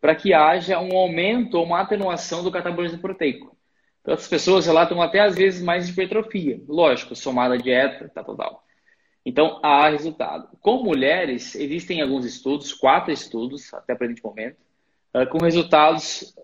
[0.01, 3.57] para que haja um aumento ou uma atenuação do catabolismo proteico.
[4.01, 8.37] Então, as pessoas relatam até às vezes mais hipertrofia, lógico, somada à dieta, tal, tal,
[8.37, 8.65] tal.
[9.25, 10.49] Então, há resultado.
[10.61, 14.57] Com mulheres, existem alguns estudos, quatro estudos até o presente momento,
[15.15, 16.35] uh, com resultados.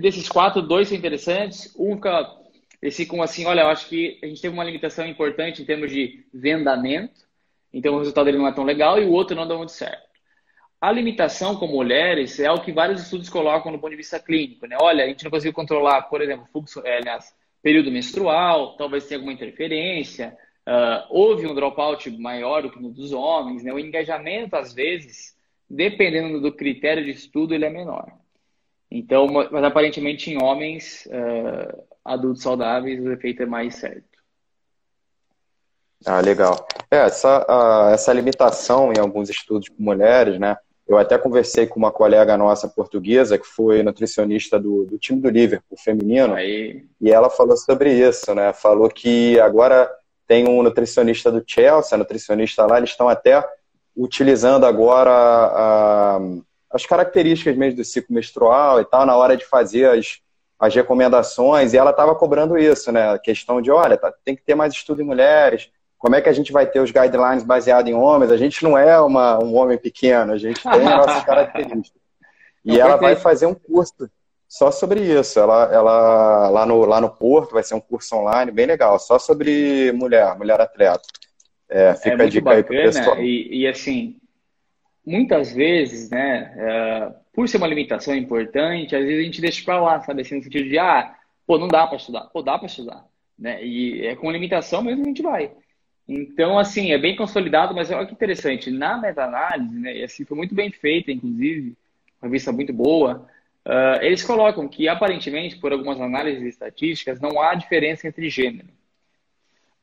[0.00, 1.74] Desses quatro, dois são interessantes.
[1.76, 1.98] Um
[2.80, 5.90] esse com assim, olha, eu acho que a gente teve uma limitação importante em termos
[5.90, 7.26] de vendamento,
[7.72, 10.07] então o resultado dele não é tão legal, e o outro não deu muito certo.
[10.80, 14.66] A limitação com mulheres é o que vários estudos colocam no ponto de vista clínico.
[14.66, 14.76] Né?
[14.80, 19.18] Olha, a gente não conseguiu controlar, por exemplo, fluxo, é, aliás, período menstrual, talvez tenha
[19.18, 20.36] alguma interferência,
[20.66, 23.72] uh, houve um dropout maior do que no dos homens, né?
[23.72, 25.36] o engajamento, às vezes,
[25.68, 28.12] dependendo do critério de estudo, ele é menor.
[28.90, 34.06] Então, mas aparentemente em homens uh, adultos saudáveis o efeito é mais certo.
[36.06, 36.66] Ah, legal.
[36.90, 40.56] É, essa, uh, essa limitação em alguns estudos com mulheres, né?
[40.88, 45.28] Eu até conversei com uma colega nossa portuguesa, que foi nutricionista do, do time do
[45.28, 46.86] Liverpool feminino, Aí.
[46.98, 48.54] e ela falou sobre isso, né?
[48.54, 49.90] Falou que agora
[50.26, 53.46] tem um nutricionista do Chelsea, nutricionista lá, eles estão até
[53.94, 56.20] utilizando agora a,
[56.70, 60.20] as características mesmo do ciclo menstrual e tal, na hora de fazer as,
[60.58, 63.10] as recomendações, e ela estava cobrando isso, né?
[63.10, 66.28] A questão de, olha, tá, tem que ter mais estudo em mulheres, como é que
[66.28, 68.30] a gente vai ter os guidelines baseados em homens?
[68.30, 72.00] A gente não é uma, um homem pequeno, a gente tem nossas características.
[72.64, 74.08] E não, ela vai fazer um curso
[74.48, 75.38] só sobre isso.
[75.40, 79.18] Ela, ela lá, no, lá no Porto vai ser um curso online bem legal, só
[79.18, 81.02] sobre mulher, mulher atleta.
[81.68, 83.20] É, fica é a dica bacana, aí pro pessoal.
[83.20, 84.16] E, e assim,
[85.04, 89.80] muitas vezes, né, é, por ser uma limitação importante, às vezes a gente deixa para
[89.80, 90.22] lá, sabe?
[90.22, 91.14] Assim, no sentido de, ah,
[91.46, 92.22] pô, não dá para estudar.
[92.32, 93.04] Pô, dá para estudar.
[93.38, 93.64] Né?
[93.64, 95.52] E é com limitação mesmo a gente vai.
[96.08, 98.70] Então, assim, é bem consolidado, mas olha que interessante.
[98.70, 101.76] Na meta-análise, né, e assim, foi muito bem feita, inclusive,
[102.20, 103.28] uma revista muito boa,
[103.68, 108.68] Uh, eles colocam que, aparentemente, por algumas análises estatísticas, não há diferença entre gênero.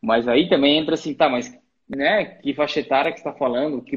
[0.01, 1.55] Mas aí também entra assim, tá, mas
[1.88, 3.95] né, que faixa etária que está falando, que,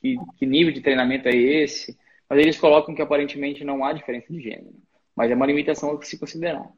[0.00, 1.98] que, que, nível de treinamento é esse?
[2.30, 4.76] Mas eles colocam que aparentemente não há diferença de gênero.
[5.16, 6.70] Mas é uma limitação a se considerar.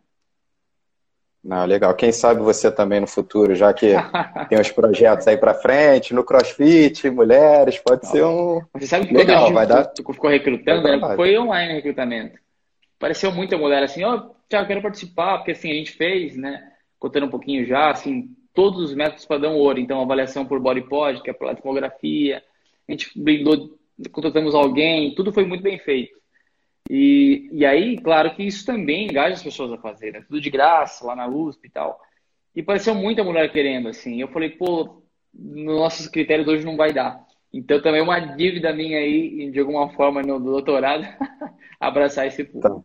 [1.42, 1.94] Não, legal.
[1.94, 3.94] Quem sabe você também no futuro, já que
[4.48, 8.10] tem uns projetos aí para frente, no CrossFit, mulheres, pode Não.
[8.10, 8.60] ser um.
[8.74, 9.90] Você sabe que legal, quando vai dar...
[9.96, 11.16] ficou recrutando, né?
[11.16, 12.38] foi online recrutamento.
[12.98, 16.62] Pareceu muita mulher assim, ó, oh, Tiago, quero participar, porque assim, a gente fez, né?
[16.98, 19.80] Contando um pouquinho já, assim, todos os métodos padrão ouro.
[19.80, 21.52] Então, avaliação por body pod, que é pela.
[21.52, 23.78] A gente blindou,
[24.12, 26.19] contratamos alguém, tudo foi muito bem feito.
[26.92, 30.24] E, e aí, claro que isso também engaja as pessoas a fazer, né?
[30.26, 32.00] Tudo de graça, lá na USP e tal.
[32.52, 34.20] E pareceu muita mulher querendo, assim.
[34.20, 35.00] Eu falei, pô,
[35.32, 37.24] nos nossos critérios hoje não vai dar.
[37.52, 41.06] Então também é uma dívida minha aí, de alguma forma, no doutorado,
[41.78, 42.82] abraçar esse público.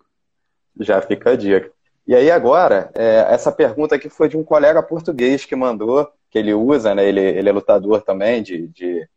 [0.75, 1.71] Então, já fica a dica.
[2.07, 6.37] E aí agora, é, essa pergunta aqui foi de um colega português que mandou, que
[6.37, 7.03] ele usa, né?
[7.09, 9.09] Ele, ele é lutador também de, de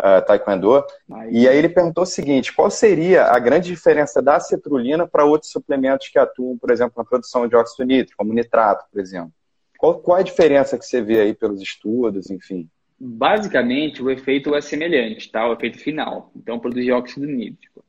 [0.00, 0.84] uh, Taekwondo.
[1.12, 1.30] Aí.
[1.32, 5.52] E aí ele perguntou o seguinte: qual seria a grande diferença da citrulina para outros
[5.52, 9.32] suplementos que atuam, por exemplo, na produção de óxido nítrico, como nitrato, por exemplo?
[9.78, 12.68] Qual, qual a diferença que você vê aí pelos estudos, enfim?
[12.98, 15.48] Basicamente, o efeito é semelhante, tá?
[15.48, 16.30] O efeito final.
[16.36, 17.82] Então, produzir óxido nítrico.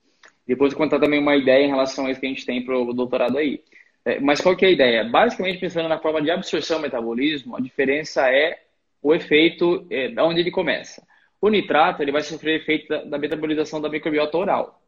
[0.48, 2.64] Depois, eu vou contar também uma ideia em relação a isso que a gente tem
[2.64, 3.62] para o doutorado aí.
[4.06, 5.04] É, mas qual que é a ideia?
[5.04, 8.58] Basicamente, pensando na forma de absorção e metabolismo, a diferença é
[9.02, 11.06] o efeito, é, da onde ele começa.
[11.42, 14.82] O nitrato ele vai sofrer efeito da, da metabolização da microbiota oral.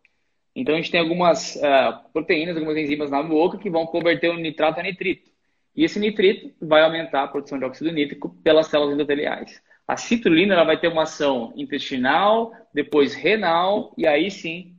[0.55, 4.37] Então a gente tem algumas uh, proteínas, algumas enzimas na boca que vão converter o
[4.37, 5.31] nitrato a nitrito.
[5.75, 9.59] E esse nitrito vai aumentar a produção de óxido nítrico pelas células endoteliais.
[9.87, 14.75] A citrulina ela vai ter uma ação intestinal, depois renal e aí sim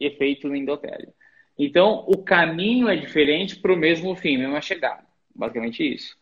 [0.00, 1.12] efeito no endotélio.
[1.58, 5.04] Então o caminho é diferente para o mesmo fim, mesma chegada.
[5.34, 6.16] Basicamente isso.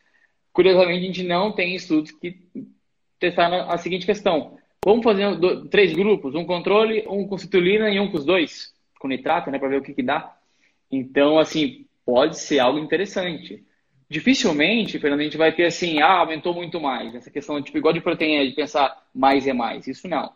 [0.52, 2.40] Curiosamente, a gente não tem estudos que
[3.18, 7.98] testaram a seguinte questão: Vamos fazer dois, três grupos, um controle, um com citulina e
[7.98, 10.32] um com os dois, com nitrato, né, para ver o que, que dá.
[10.88, 13.64] Então, assim, pode ser algo interessante.
[14.08, 17.12] Dificilmente, Fernando, a gente vai ter assim, ah, aumentou muito mais.
[17.16, 19.88] Essa questão, tipo, igual de proteína, de pensar mais é mais.
[19.88, 20.32] Isso não.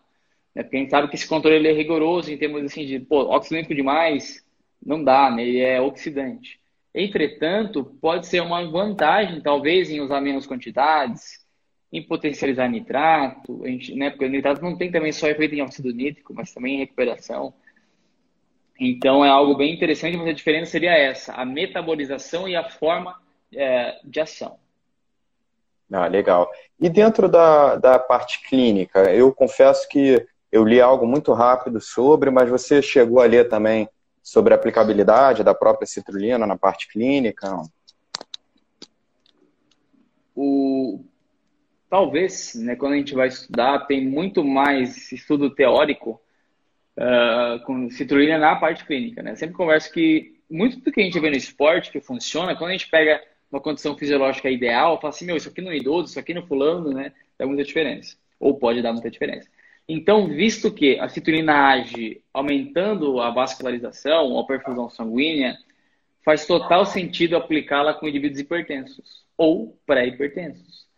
[0.53, 0.65] Né?
[0.65, 3.31] Porque a gente sabe que esse controle é rigoroso em termos assim, de, pô,
[3.69, 4.45] demais,
[4.85, 5.45] não dá, né?
[5.45, 6.59] Ele é oxidante.
[6.93, 11.40] Entretanto, pode ser uma vantagem, talvez, em usar menos quantidades,
[11.93, 15.93] em potencializar nitrato, gente, né, porque o nitrato não tem também só efeito em óxido
[15.93, 17.53] nítrico, mas também em recuperação.
[18.79, 23.21] Então é algo bem interessante, mas a diferença seria essa, a metabolização e a forma
[23.53, 24.59] é, de ação.
[25.93, 26.49] Ah, legal.
[26.81, 32.31] E dentro da, da parte clínica, eu confesso que eu li algo muito rápido sobre,
[32.31, 33.89] mas você chegou a ler também
[34.23, 37.61] sobre a aplicabilidade da própria citrulina na parte clínica?
[40.35, 41.05] O,
[41.91, 46.23] talvez, né, quando a gente vai estudar, tem muito mais estudo teórico
[46.97, 49.35] uh, com citrulina na parte clínica, né?
[49.35, 52.73] Sempre converso que muito do que a gente vê no esporte que funciona, quando a
[52.73, 56.33] gente pega uma condição fisiológica ideal, fala assim, meu, isso aqui no idoso, isso aqui
[56.33, 57.13] no fulano, né?
[57.37, 58.17] Dá muita diferença.
[58.39, 59.49] Ou pode dar muita diferença.
[59.89, 65.59] Então, visto que a citrulina age aumentando a vascularização a perfusão sanguínea,
[66.25, 70.90] faz total sentido aplicá-la com indivíduos hipertensos ou pré-hipertensos.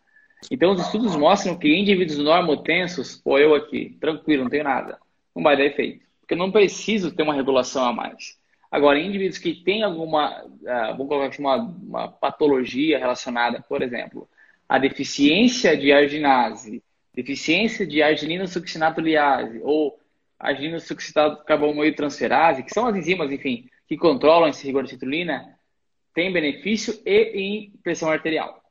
[0.50, 4.98] Então, os estudos mostram que indivíduos normotensos, ou eu aqui, tranquilo, não tenho nada,
[5.34, 6.04] não vai dar efeito.
[6.20, 8.38] Porque eu não preciso ter uma regulação a mais.
[8.70, 14.28] Agora, indivíduos que têm alguma, uh, vamos colocar aqui uma, uma patologia relacionada, por exemplo,
[14.68, 16.82] a deficiência de arginase,
[17.14, 19.98] deficiência de arginina succinato liase ou
[20.38, 25.54] arginina succinato carbomoil transferase, que são as enzimas, enfim, que controlam esse rigor de citrulina,
[26.14, 28.61] tem benefício e em pressão arterial.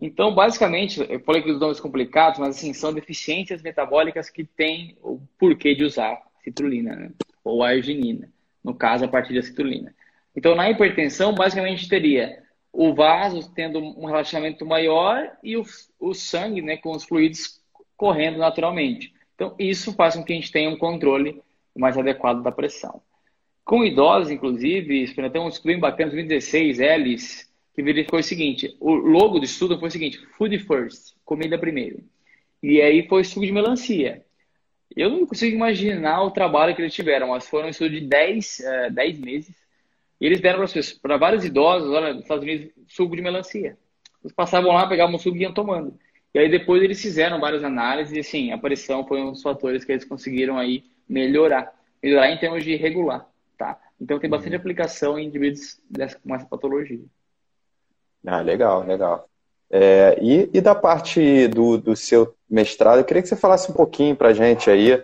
[0.00, 4.96] Então, basicamente, eu falei que os nomes complicados, mas assim, são deficiências metabólicas que têm
[5.02, 7.10] o porquê de usar citrulina, né?
[7.42, 8.30] ou arginina,
[8.62, 9.94] no caso, a partir da citrulina.
[10.36, 15.64] Então, na hipertensão, basicamente teria o vaso tendo um relaxamento maior e o,
[16.00, 17.62] o sangue né, com os fluidos
[17.96, 19.14] correndo naturalmente.
[19.34, 21.40] Então, isso faz com que a gente tenha um controle
[21.76, 23.00] mais adequado da pressão.
[23.64, 28.92] Com idosos, inclusive, tem um estudo bem bacana, 2016, Ellis, que verificou o seguinte: o
[28.94, 32.02] logo do estudo foi o seguinte: Food First, comida primeiro.
[32.62, 34.24] E aí foi suco de melancia.
[34.96, 38.60] Eu não consigo imaginar o trabalho que eles tiveram, mas foram um estudo de 10,
[38.88, 39.54] uh, 10 meses.
[40.20, 40.64] E eles deram
[41.02, 43.76] para vários idosos, olha, nos Estados Unidos, suco de melancia.
[44.22, 45.98] Eles passavam lá, pegavam o suco e iam tomando.
[46.32, 49.84] E aí depois eles fizeram várias análises e assim, a pressão foi um dos fatores
[49.84, 51.72] que eles conseguiram aí melhorar.
[52.02, 53.80] Melhorar em termos de regular, tá?
[54.00, 54.60] Então tem bastante uhum.
[54.60, 57.00] aplicação em indivíduos dessa, com essa patologia.
[58.26, 59.28] Ah, legal, legal.
[59.70, 63.74] É, e, e, da parte do, do seu mestrado, eu queria que você falasse um
[63.74, 65.02] pouquinho para a gente aí,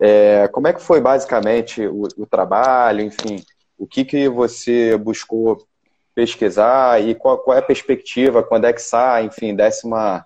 [0.00, 3.42] é, como é que foi basicamente o, o, trabalho, enfim,
[3.78, 5.66] o que, que você buscou
[6.14, 10.24] pesquisar e qual, qual é a perspectiva, quando é que sai, enfim, desse uma,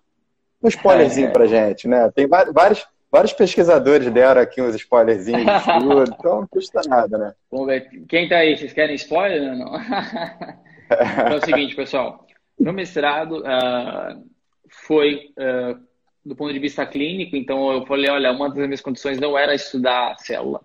[0.62, 1.30] um spoilerzinho é.
[1.30, 2.10] para gente, né?
[2.14, 7.32] Tem vários, vários pesquisadores deram aqui uns spoilerzinhos de tudo, então não custa nada, né?
[7.50, 7.88] Vamos ver.
[8.08, 8.56] Quem tá aí?
[8.56, 9.76] Vocês querem spoiler ou não?
[9.76, 12.25] então é o seguinte, pessoal.
[12.58, 14.30] Meu mestrado uh,
[14.68, 15.78] foi uh,
[16.24, 19.54] do ponto de vista clínico, então eu falei, olha, uma das minhas condições não era
[19.54, 20.60] estudar célula.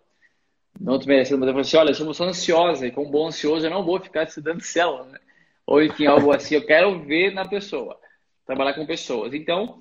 [0.80, 3.28] Não desmerecendo, mas eu falei assim, olha, eu sou uma pessoa ansiosa, e como bom
[3.28, 5.20] ansioso eu não vou ficar estudando célula, né?
[5.68, 8.00] Ou enfim, algo assim, eu quero ver na pessoa,
[8.46, 9.34] trabalhar com pessoas.
[9.34, 9.78] Então,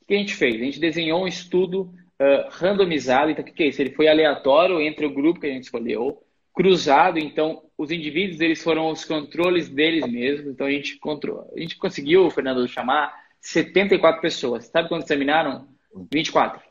[0.00, 0.54] o que a gente fez?
[0.54, 3.82] A gente desenhou um estudo uh, randomizado, então o que é isso?
[3.82, 6.23] Ele foi aleatório entre o grupo que a gente escolheu,
[6.54, 11.50] cruzado, então os indivíduos eles foram os controles deles mesmos, então a gente, control...
[11.54, 14.66] a gente conseguiu, Fernando, chamar 74 pessoas.
[14.66, 15.66] Sabe quantos terminaram?
[16.12, 16.62] 24.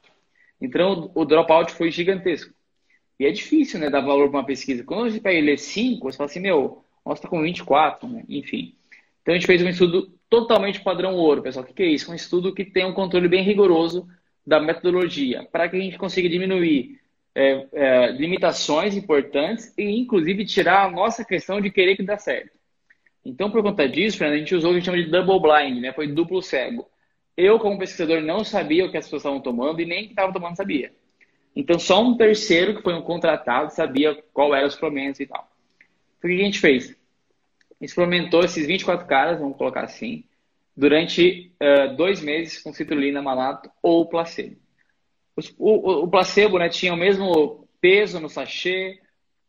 [0.62, 2.54] Então o dropout foi gigantesco.
[3.20, 4.84] E é difícil, né, dar valor para uma pesquisa.
[4.84, 8.24] Quando você pega ler 5, você fala assim, meu, nós está com 24, né?
[8.28, 8.76] Enfim.
[9.22, 11.66] Então a gente fez um estudo totalmente padrão ouro, pessoal.
[11.70, 12.12] O que é isso?
[12.12, 14.08] Um estudo que tem um controle bem rigoroso
[14.46, 17.00] da metodologia, para que a gente consiga diminuir
[17.36, 22.52] é, é, limitações importantes e, inclusive, tirar a nossa questão de querer que dá certo.
[23.26, 25.40] Então, por conta disso, Fernando, a gente usou o que a gente chama de double
[25.40, 25.94] blind, né?
[25.94, 26.90] Foi duplo cego.
[27.36, 30.34] Eu, como pesquisador, não sabia o que as pessoas estavam tomando e nem que estavam
[30.34, 30.94] tomando sabia.
[31.56, 35.50] Então, só um terceiro, que foi um contratado, sabia qual eram os suplementos e tal.
[36.18, 36.96] Então, o que a gente fez?
[37.80, 40.26] Experimentou esses 24 caras, vamos colocar assim,
[40.76, 44.58] durante uh, dois meses com citrulina malato ou placebo.
[45.58, 49.00] O, o, placebo né, tinha o mesmo peso no sachê,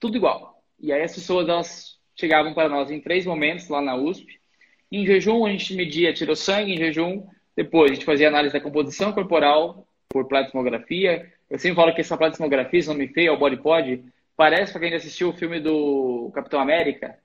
[0.01, 0.63] tudo igual.
[0.81, 4.41] E aí as pessoas elas chegavam para nós em três momentos lá na USP.
[4.91, 7.27] Em jejum, a gente media, tirou sangue em jejum.
[7.57, 11.33] Depois, a gente fazia análise da composição corporal por platismografia.
[11.51, 14.05] Eu sempre falo que essa platismografia, esse nome feio, é o body pod,
[14.37, 17.19] parece para quem ainda assistiu o filme do Capitão América,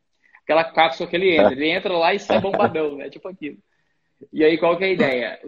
[0.43, 1.51] aquela cápsula que ele entra.
[1.53, 3.09] Ele entra lá e sai bombadão, né?
[3.09, 3.57] Tipo aquilo.
[4.33, 5.39] E aí, qual que é a ideia?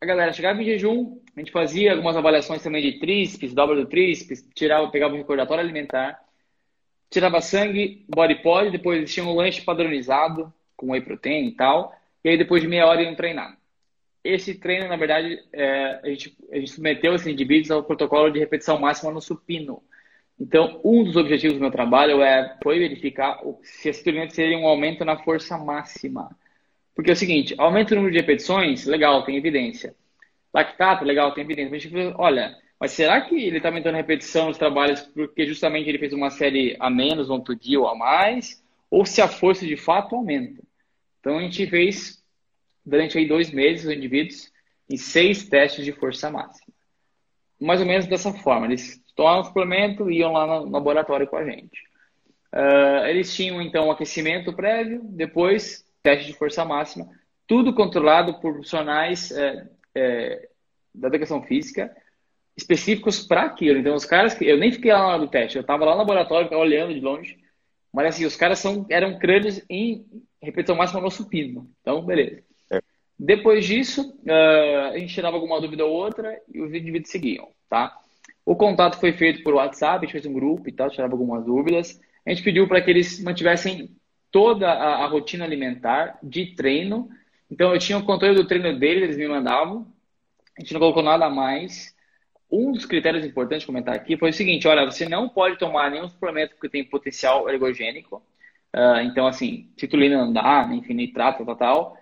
[0.00, 3.86] A galera chegava em jejum, a gente fazia algumas avaliações também de tríceps, dobra do
[3.86, 6.20] tríceps, tirava, pegava um recordatório alimentar,
[7.10, 11.92] tirava sangue, body pod, depois eles tinham um lanche padronizado, com whey protein e tal,
[12.22, 13.58] e aí depois de meia hora iam treinar.
[14.22, 18.38] Esse treino, na verdade, é, a, gente, a gente submeteu esses indivíduos ao protocolo de
[18.38, 19.82] repetição máxima no supino.
[20.38, 24.66] Então, um dos objetivos do meu trabalho é, foi verificar se esse treinamento seria um
[24.66, 26.30] aumento na força máxima.
[26.98, 29.94] Porque é o seguinte, aumenta o número de repetições, legal, tem evidência.
[30.52, 31.70] Lactato, legal, tem evidência.
[31.70, 35.88] Mas, tipo, olha, mas será que ele está aumentando a repetição nos trabalhos porque justamente
[35.88, 38.60] ele fez uma série a menos, um dia ou a mais?
[38.90, 40.60] Ou se a força de fato aumenta?
[41.20, 42.20] Então, a gente fez,
[42.84, 44.52] durante aí dois meses, os indivíduos
[44.90, 46.74] em seis testes de força máxima.
[47.60, 48.66] Mais ou menos dessa forma.
[48.66, 51.80] Eles tomavam o suplemento e iam lá no laboratório com a gente.
[52.52, 57.06] Uh, eles tinham então um aquecimento prévio, depois teste de força máxima,
[57.46, 60.48] tudo controlado por profissionais é, é,
[60.94, 61.94] da educação física
[62.56, 63.78] específicos para aquilo.
[63.78, 65.92] Então, os caras que eu nem fiquei lá na hora do teste, eu estava lá
[65.92, 67.38] no laboratório, olhando de longe,
[67.92, 70.06] mas assim, os caras são, eram crânios em
[70.42, 71.70] repetição máxima no supino.
[71.80, 72.42] Então, beleza.
[72.72, 72.80] É.
[73.18, 77.96] Depois disso, uh, a gente tirava alguma dúvida ou outra e os indivíduos seguiam, tá?
[78.44, 81.44] O contato foi feito por WhatsApp, a gente fez um grupo e tal, tirava algumas
[81.44, 82.00] dúvidas.
[82.26, 83.90] A gente pediu para que eles mantivessem
[84.30, 87.08] toda a, a, rotina alimentar de treino.
[87.50, 89.86] Então, eu tinha o controle do treino deles, eles me mandavam.
[90.56, 91.94] A gente não colocou nada a mais.
[92.50, 95.90] Um dos critérios importantes de comentar aqui foi o seguinte: olha, você não pode tomar
[95.90, 98.22] nenhum suplemento que tem potencial ergogênico.
[98.74, 101.98] Uh, então, assim, titulina não dá, enfim, nitrato, tal, tal.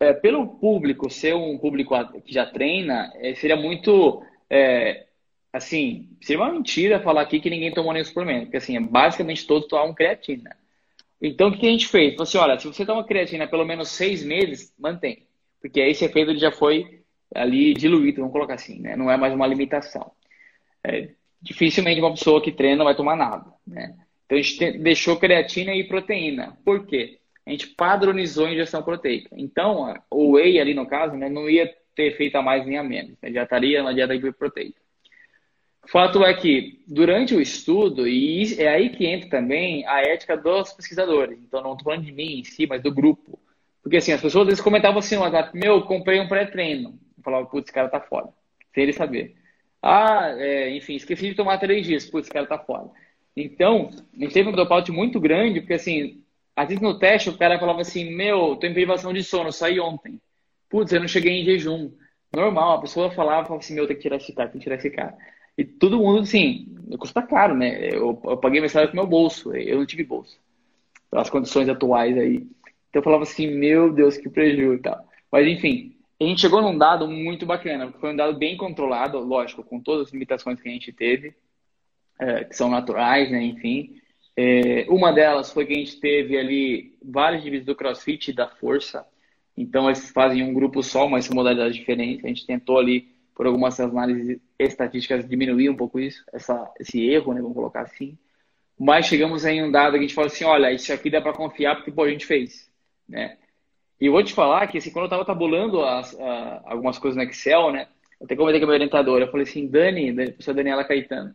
[0.00, 5.06] É, pelo público ser um público que já treina, é, seria muito é,
[5.54, 9.68] assim, seria uma mentira falar aqui que ninguém tomou nenhum suplemento, porque assim, basicamente todos
[9.68, 10.56] tomam creatina.
[11.20, 12.12] Então, o que a gente fez?
[12.12, 15.26] Falou assim, olha, se você toma creatina pelo menos seis meses, mantém.
[15.60, 17.00] Porque esse efeito ele já foi
[17.34, 18.96] ali diluído, vamos colocar assim, né?
[18.96, 20.12] Não é mais uma limitação.
[20.82, 21.10] É,
[21.40, 23.96] dificilmente uma pessoa que treina vai tomar nada, né?
[24.26, 26.56] Então, a gente deixou creatina e proteína.
[26.64, 27.18] Por quê?
[27.46, 29.28] A gente padronizou a injeção proteica.
[29.36, 32.82] Então, o whey ali no caso, né, não ia ter efeito a mais nem a
[32.82, 33.16] menos.
[33.20, 33.32] Né?
[33.32, 34.80] Já estaria na dieta hiperproteica.
[35.84, 40.36] O fato é que, durante o estudo, e é aí que entra também a ética
[40.36, 41.38] dos pesquisadores.
[41.42, 43.38] Então, não estou falando de mim em si, mas do grupo.
[43.82, 45.16] Porque, assim, as pessoas às vezes comentavam assim
[45.52, 46.98] meu, comprei um pré-treino.
[47.16, 48.28] Eu falava, putz, esse cara tá fora.
[48.74, 49.36] Sem ele saber.
[49.82, 52.06] Ah, é, enfim, esqueci de tomar três dias.
[52.06, 52.88] Putz, esse cara tá fora.
[53.36, 56.22] Então, a gente teve um dropout muito grande, porque assim,
[56.56, 59.78] às vezes no teste o cara falava assim, meu, tô em privação de sono, saí
[59.78, 60.20] ontem.
[60.70, 61.92] Putz, eu não cheguei em jejum.
[62.34, 64.76] Normal, a pessoa falava, falava assim, meu, tem que tirar esse cara, tem que tirar
[64.76, 65.16] esse cara.
[65.56, 67.88] E todo mundo, assim, custa caro, né?
[67.88, 70.38] Eu, eu paguei mensalidade com meu bolso, eu não tive bolso.
[71.10, 72.46] Pelas condições atuais aí.
[72.88, 75.08] Então eu falava assim, meu Deus, que prejuízo e tal.
[75.30, 79.64] Mas enfim, a gente chegou num dado muito bacana, foi um dado bem controlado, lógico,
[79.64, 81.34] com todas as limitações que a gente teve,
[82.18, 83.42] é, que são naturais, né?
[83.42, 84.00] Enfim.
[84.36, 88.48] É, uma delas foi que a gente teve ali vários indivíduos do CrossFit e da
[88.48, 89.06] Força.
[89.56, 92.24] Então, eles fazem um grupo só, mas são modalidades diferentes.
[92.24, 97.34] A gente tentou ali, por algumas análises estatísticas, diminuir um pouco isso, essa, esse erro,
[97.34, 97.40] né?
[97.40, 98.16] Vamos colocar assim.
[98.78, 101.32] Mas chegamos em um dado que a gente falou assim, olha, isso aqui dá para
[101.32, 102.70] confiar porque, pô, a gente fez,
[103.08, 103.36] né?
[104.00, 107.16] E eu vou te falar que, assim, quando eu estava tabulando as, a, algumas coisas
[107.16, 107.88] no Excel, né?
[108.20, 111.34] Eu até comentei com a minha orientadora, eu falei assim, Dani, a professora Daniela Caetano,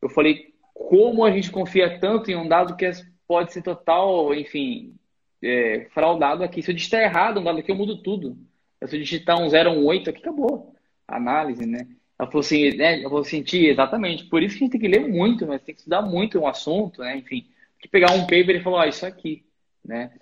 [0.00, 2.90] eu falei, como a gente confia tanto em um dado que
[3.26, 4.94] pode ser total, enfim,
[5.42, 6.62] é, fraudado aqui.
[6.62, 8.36] Se eu digitar errado um dado aqui, eu mudo tudo.
[8.84, 10.74] Se eu digitar um 0, um 8, aqui acabou.
[11.16, 11.86] Análise, né?
[12.18, 13.00] Ela falou assim, né?
[13.00, 14.24] Ela falou assim, tia, exatamente.
[14.24, 16.46] Por isso que a gente tem que ler muito, mas tem que estudar muito um
[16.46, 17.16] assunto, né?
[17.16, 17.46] Enfim,
[17.80, 19.44] que pegar um paper e falar, ah, isso aqui,
[19.84, 20.12] né?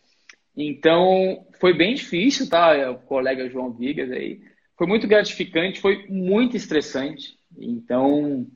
[0.57, 2.91] Então, foi bem difícil, tá?
[2.91, 4.41] O colega João Vigas aí.
[4.77, 7.37] Foi muito gratificante, foi muito estressante.
[7.57, 8.47] Então,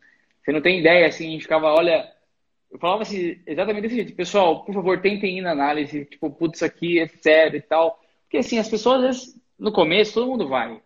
[0.43, 2.11] você não tem ideia, assim, a gente ficava, olha,
[2.71, 6.59] eu falava assim, exatamente desse jeito, pessoal, por favor, tentem ir na análise, tipo, putz,
[6.59, 8.01] isso aqui é sério e tal.
[8.23, 10.81] Porque assim, as pessoas, às vezes, no começo, todo mundo vai.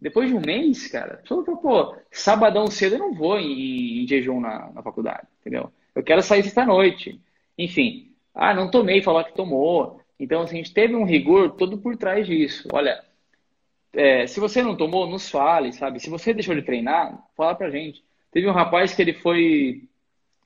[0.00, 4.02] Depois de um mês, cara, a pessoa fala, pô, sabadão cedo eu não vou em,
[4.02, 5.72] em jejum na, na faculdade, entendeu?
[5.94, 7.20] Eu quero sair sexta-noite.
[7.56, 10.00] Enfim, ah, não tomei, falar que tomou.
[10.20, 12.68] Então, assim, a gente teve um rigor todo por trás disso.
[12.72, 13.02] Olha,
[13.94, 15.98] é, se você não tomou, nos fale, sabe?
[16.00, 18.04] Se você deixou de treinar, fala pra gente.
[18.30, 19.88] Teve um rapaz que ele foi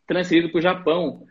[0.06, 1.26] transferido para o Japão.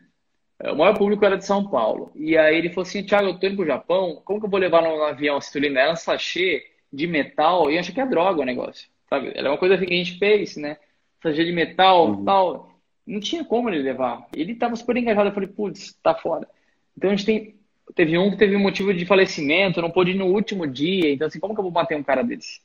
[0.60, 2.12] É, o maior público era de São Paulo.
[2.16, 4.60] E aí ele falou assim, Thiago, eu tô indo pro Japão, como que eu vou
[4.60, 5.80] levar no avião a citolina?
[5.80, 9.32] Era um sachê de metal, e eu achei que é droga o negócio, sabe?
[9.36, 10.78] É uma coisa que a gente fez, né?
[11.22, 12.26] Sachê de metal, uhum.
[12.26, 12.70] tal.
[13.06, 14.28] Não tinha como ele levar.
[14.36, 16.48] Ele estava super engajado, eu falei, putz, tá fora.
[16.98, 17.56] Então a gente tem,
[17.96, 21.28] teve um que teve um motivo de falecimento, não pôde ir no último dia, então
[21.28, 22.62] assim, como que eu vou bater um cara desse?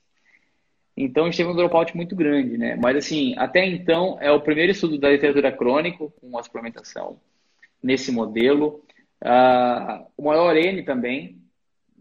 [0.96, 2.76] Então a gente teve um dropout muito grande, né?
[2.76, 7.18] Mas assim, até então é o primeiro estudo da literatura crônico com a suplementação
[7.82, 8.82] nesse modelo.
[9.22, 11.43] Uh, o maior N também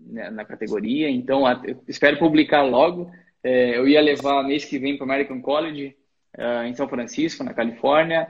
[0.06, 1.44] né, na categoria, então
[1.88, 3.12] espero publicar logo.
[3.44, 5.96] É, eu ia levar mês que vem para o American College
[6.38, 8.28] uh, em São Francisco, na Califórnia.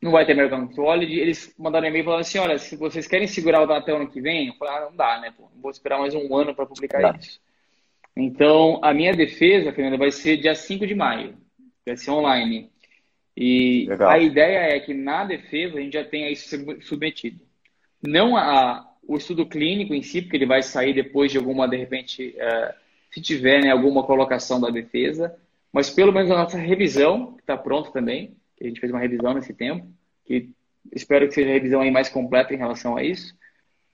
[0.00, 1.18] Não vai ter American College.
[1.18, 3.96] Eles mandaram um e-mail falando assim: olha, se vocês querem segurar o data até o
[3.96, 5.32] ano que vem, eu falei, ah, não dá, né?
[5.36, 7.40] Pô, vou esperar mais um ano para publicar isso.
[8.16, 11.36] Então, a minha defesa, Fernanda, vai ser dia 5 de maio.
[11.86, 12.70] Vai ser online.
[13.36, 14.10] E Legal.
[14.10, 16.48] a ideia é que na defesa a gente já tenha isso
[16.82, 17.40] submetido.
[18.02, 21.78] Não a, o estudo clínico em si, porque ele vai sair depois de alguma, de
[21.78, 22.74] repente, uh,
[23.10, 25.34] se tiver né, alguma colocação da defesa,
[25.72, 29.00] mas pelo menos a nossa revisão, que está pronta também, que a gente fez uma
[29.00, 29.90] revisão nesse tempo,
[30.26, 30.50] que
[30.92, 33.34] espero que seja a revisão aí mais completa em relação a isso.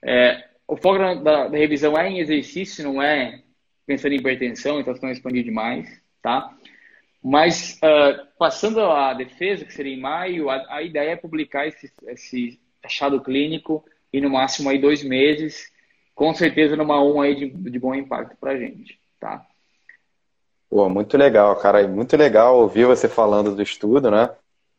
[0.03, 3.41] É, o foco da, da, revisão é em exercício, não é
[3.85, 6.53] pensando em hipertensão, então estão expandindo demais, tá?
[7.23, 11.91] Mas, uh, passando a defesa, que seria em maio, a, a ideia é publicar esse,
[12.07, 13.83] esse, achado clínico
[14.15, 15.69] e no máximo aí dois meses,
[16.13, 19.45] com certeza numa 1 aí de, de bom impacto para a gente, tá?
[20.69, 21.85] Pô, muito legal, cara.
[21.85, 24.29] Muito legal ouvir você falando do estudo, né?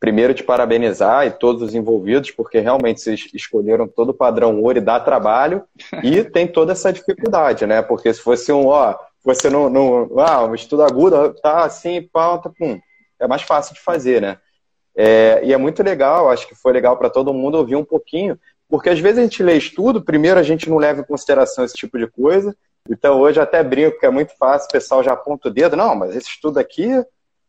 [0.00, 4.78] Primeiro, te parabenizar e todos os envolvidos, porque realmente vocês escolheram todo o padrão ouro
[4.78, 5.64] e dá trabalho,
[6.02, 7.82] e tem toda essa dificuldade, né?
[7.82, 12.50] Porque se fosse um, ó, você não, não ah, um estudo agudo, tá assim, pauta,
[12.50, 12.78] pum,
[13.18, 14.38] é mais fácil de fazer, né?
[14.94, 18.38] É, e é muito legal, acho que foi legal para todo mundo ouvir um pouquinho,
[18.68, 21.74] porque às vezes a gente lê estudo, primeiro a gente não leva em consideração esse
[21.74, 22.56] tipo de coisa,
[22.88, 25.94] então hoje até brinco que é muito fácil, o pessoal já aponta o dedo, não,
[25.94, 26.88] mas esse estudo aqui,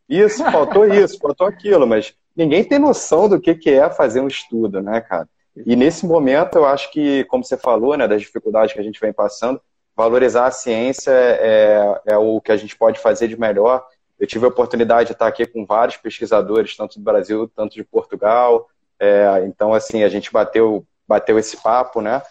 [0.08, 4.28] isso, faltou isso, faltou aquilo, mas ninguém tem noção do que, que é fazer um
[4.28, 5.28] estudo, né, cara?
[5.66, 9.00] E nesse momento, eu acho que, como você falou, né, das dificuldades que a gente
[9.00, 9.60] vem passando,
[9.96, 13.84] valorizar a ciência é, é o que a gente pode fazer de melhor.
[14.18, 17.82] Eu tive a oportunidade de estar aqui com vários pesquisadores, tanto do Brasil, tanto de
[17.82, 18.68] Portugal.
[19.00, 22.22] É, então, assim, a gente bateu, bateu esse papo, né?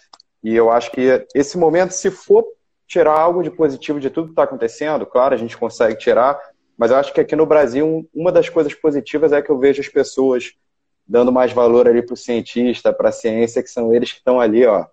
[0.44, 2.46] E eu acho que esse momento, se for
[2.88, 6.40] tirar algo de positivo de tudo que está acontecendo, claro, a gente consegue tirar,
[6.78, 9.82] mas eu acho que aqui no Brasil, uma das coisas positivas é que eu vejo
[9.82, 10.54] as pessoas
[11.06, 14.40] dando mais valor ali para o cientista, para a ciência, que são eles que estão
[14.40, 14.86] ali, ó,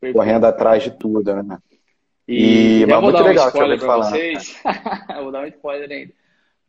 [0.00, 0.16] Perfeito.
[0.16, 1.58] correndo atrás de tudo, né?
[2.26, 4.60] E, e mas muito legal um spoiler para vocês.
[5.22, 6.12] vou dar um spoiler ainda.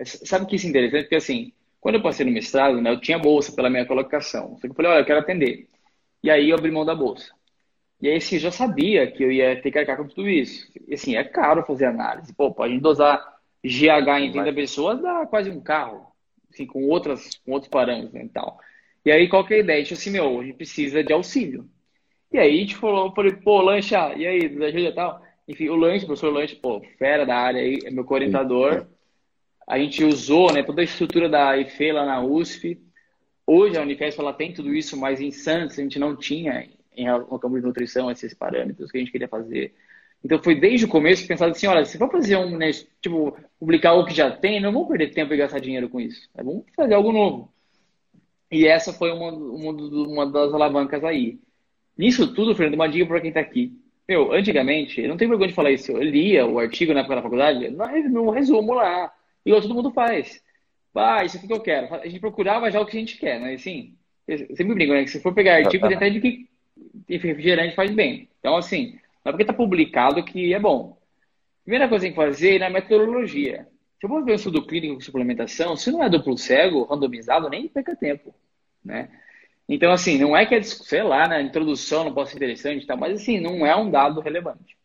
[0.03, 1.03] Sabe o que isso é interessante?
[1.03, 4.55] Porque assim, Quando eu passei no mestrado, né, eu tinha bolsa pela minha colocação.
[4.55, 5.67] Só que eu falei, olha, eu quero atender.
[6.25, 7.31] E aí eu abri mão da bolsa.
[8.01, 10.67] E aí, assim, eu já sabia que eu ia ter que arcar com tudo isso.
[10.87, 12.33] E, assim, é caro fazer análise.
[12.33, 13.23] Pô, pode dosar
[13.63, 16.07] GH em 30 pessoas, dá quase um carro.
[16.51, 18.59] Assim, com, outras, com outros parâmetros né, e tal.
[19.05, 19.77] E aí, qual que é a ideia?
[19.77, 21.69] A gente assim, meu, a gente precisa de auxílio.
[22.31, 25.21] E aí, a gente falou, falei, pô, Lancha, e aí, nos ajuda e tal?
[25.47, 28.87] Enfim, o Lanche, o professor Lanche, pô, fera da área aí, é meu orientador.
[29.67, 32.81] A gente usou, né, toda a estrutura da IFE lá na USP.
[33.47, 36.67] Hoje a Unifesp, ela tem tudo isso, mas em Santos a gente não tinha
[36.97, 39.73] em no campo de nutrição esses parâmetros que a gente queria fazer.
[40.23, 42.71] Então foi desde o começo pensado assim, olha, se for fazer um, né,
[43.01, 46.27] tipo, publicar o que já tem, não vamos perder tempo e gastar dinheiro com isso.
[46.35, 47.53] É bom fazer algo novo.
[48.49, 51.39] E essa foi uma, uma, uma das alavancas aí.
[51.97, 53.77] Nisso tudo, Fernando, uma dica para quem está aqui.
[54.07, 57.15] Meu, antigamente, eu não tenho vergonha de falar isso, eu lia o artigo na época
[57.15, 59.11] da faculdade, no resumo lá,
[59.45, 60.43] igual todo mundo faz.
[60.95, 61.93] Ah, isso aqui que eu quero.
[61.95, 63.93] A gente procurava já o que a gente quer, mas assim,
[64.27, 65.03] eu sempre brinco, né?
[65.03, 66.49] Que se for pegar artigo, tentar de que
[67.07, 68.29] refrigerante faz bem.
[68.39, 68.93] Então, assim,
[69.23, 70.97] não é porque está publicado que é bom.
[71.63, 73.67] Primeira coisa que tem que fazer é na metodologia.
[73.99, 77.49] Se eu vou ver um estudo clínico com suplementação, se não é duplo cego, randomizado,
[77.49, 78.33] nem perca tempo,
[78.83, 79.09] né?
[79.67, 82.95] Então, assim, não é que, é, sei lá, na introdução não possa ser interessante, tá?
[82.95, 84.77] mas assim, não é um dado relevante.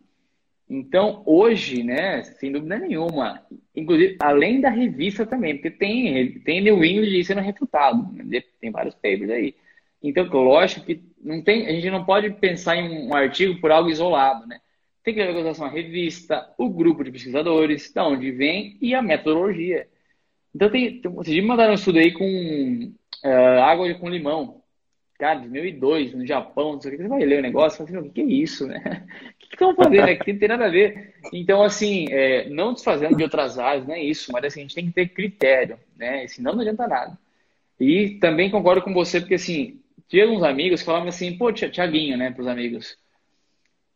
[0.70, 3.44] Então, hoje, né, sem dúvida nenhuma,
[3.74, 8.40] inclusive, além da revista também, porque tem, tem New England sendo refutado, né?
[8.60, 9.56] tem vários papers aí.
[10.00, 13.90] Então, lógico que não tem, a gente não pode pensar em um artigo por algo
[13.90, 14.60] isolado, né?
[15.02, 19.02] Tem que levar em a revista, o grupo de pesquisadores, de onde vem e a
[19.02, 19.88] metodologia.
[20.54, 22.92] Então, tem, tem vocês me mandaram um estudo aí com
[23.24, 24.62] uh, água com limão.
[25.18, 27.98] Cara, 2002, no Japão, não sei o que, você vai ler o negócio e fala
[27.98, 29.04] assim, o que é isso, né?
[29.51, 30.32] Que estão fazendo aqui?
[30.32, 31.14] Não tem nada a ver.
[31.32, 34.74] Então, assim, é, não desfazendo de outras áreas, não é isso, mas assim, a gente
[34.76, 36.26] tem que ter critério, né?
[36.28, 37.18] Senão não adianta nada.
[37.78, 42.16] E também concordo com você, porque assim, tinha uns amigos que falavam assim, pô, Tiaguinho,
[42.16, 42.96] né, pros amigos.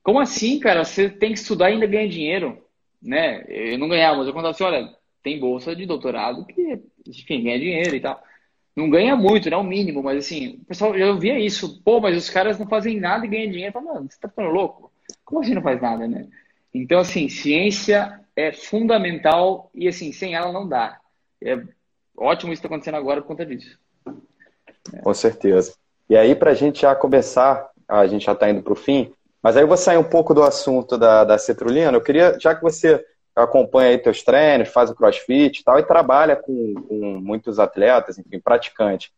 [0.03, 0.85] Como assim, cara?
[0.85, 2.59] Você tem que estudar e ainda ganha dinheiro,
[3.01, 3.45] né?
[3.49, 4.93] Eu não ganhava, mas eu contava assim, olha,
[5.23, 8.21] tem bolsa de doutorado que, enfim, ganha dinheiro e tal.
[8.75, 11.81] Não ganha muito, não é o mínimo, mas assim, pessoal já ouvia isso.
[11.85, 13.73] Pô, mas os caras não fazem nada e ganham dinheiro.
[13.73, 14.94] Falo, mano, você tá ficando louco?
[15.25, 16.27] Como assim não faz nada, né?
[16.72, 20.99] Então, assim, ciência é fundamental e, assim, sem ela não dá.
[21.43, 21.61] É
[22.16, 23.79] ótimo isso que está acontecendo agora por conta disso.
[25.03, 25.75] Com certeza.
[26.09, 29.12] E aí, para a gente já começar, a gente já está indo para o fim,
[29.43, 31.93] mas aí eu vou sair um pouco do assunto da, da cetrulina.
[31.93, 33.05] Eu queria, já que você
[33.37, 38.18] acompanha aí teus treinos, faz o crossfit e tal, e trabalha com, com muitos atletas,
[38.18, 39.11] enfim, praticantes.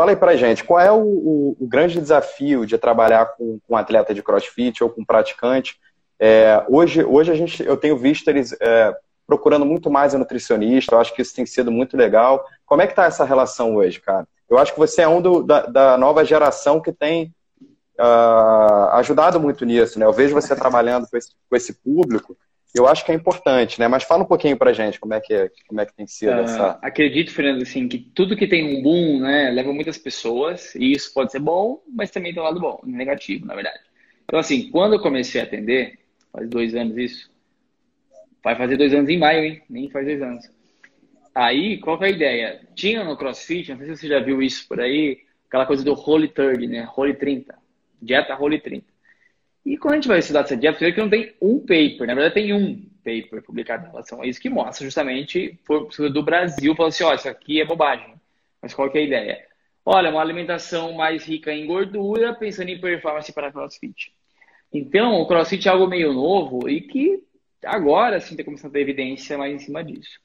[0.00, 3.74] Fala aí pra gente, qual é o, o, o grande desafio de trabalhar com, com
[3.74, 5.78] um atleta de crossfit ou com praticante?
[6.18, 8.96] É, hoje, hoje a gente, eu tenho visto eles é,
[9.26, 12.42] procurando muito mais a nutricionista, eu acho que isso tem sido muito legal.
[12.64, 14.26] Como é que tá essa relação hoje, cara?
[14.48, 17.34] Eu acho que você é um do, da, da, nova geração que tem
[17.98, 20.06] uh, ajudado muito nisso, né?
[20.06, 22.34] Eu vejo você trabalhando com esse, com esse público,
[22.74, 23.88] eu acho que é importante, né?
[23.88, 26.32] Mas fala um pouquinho pra gente como é que, é, como é que tem sido
[26.32, 26.78] uh, essa.
[26.82, 31.12] Acredito, Fernando, assim, que tudo que tem um boom, né, leva muitas pessoas, e isso
[31.12, 33.80] pode ser bom, mas também tem um lado bom, negativo, na verdade.
[34.24, 35.98] Então, assim, quando eu comecei a atender,
[36.32, 37.30] faz dois anos isso,
[38.42, 39.62] vai fazer dois anos em maio, hein?
[39.68, 40.50] Nem faz dois anos.
[41.34, 42.60] Aí, qual que é a ideia?
[42.74, 45.18] Tinha no CrossFit, não sei se você já viu isso por aí,
[45.48, 46.88] aquela coisa do Holy 30, né?
[46.96, 47.58] Holy 30.
[48.00, 48.89] Dieta Holy 30.
[49.70, 52.14] E quando a gente vai estudar essa dieta, você que não tem um paper, na
[52.14, 56.74] verdade tem um paper publicado em relação a isso que mostra justamente por, do Brasil,
[56.74, 58.14] falando assim, ó, isso aqui é bobagem.
[58.60, 59.46] Mas qual que é a ideia?
[59.86, 64.12] Olha, uma alimentação mais rica em gordura, pensando em performance para CrossFit.
[64.72, 67.22] Então, o CrossFit é algo meio novo e que
[67.64, 70.18] agora sim está começando a ter evidência mais em cima disso.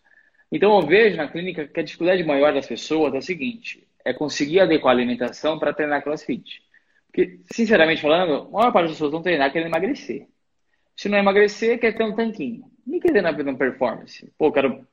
[0.52, 4.12] Então, eu vejo na clínica que a dificuldade maior das pessoas é o seguinte: é
[4.12, 6.65] conseguir adequar a alimentação para treinar crossfit.
[7.16, 10.28] Porque, sinceramente falando, a maior parte das pessoas vão treinar querendo emagrecer.
[10.98, 12.70] Se não emagrecer, quer ter um tanquinho.
[12.86, 14.30] Nem quer treinar uma performance.
[14.38, 14.86] Pô, quero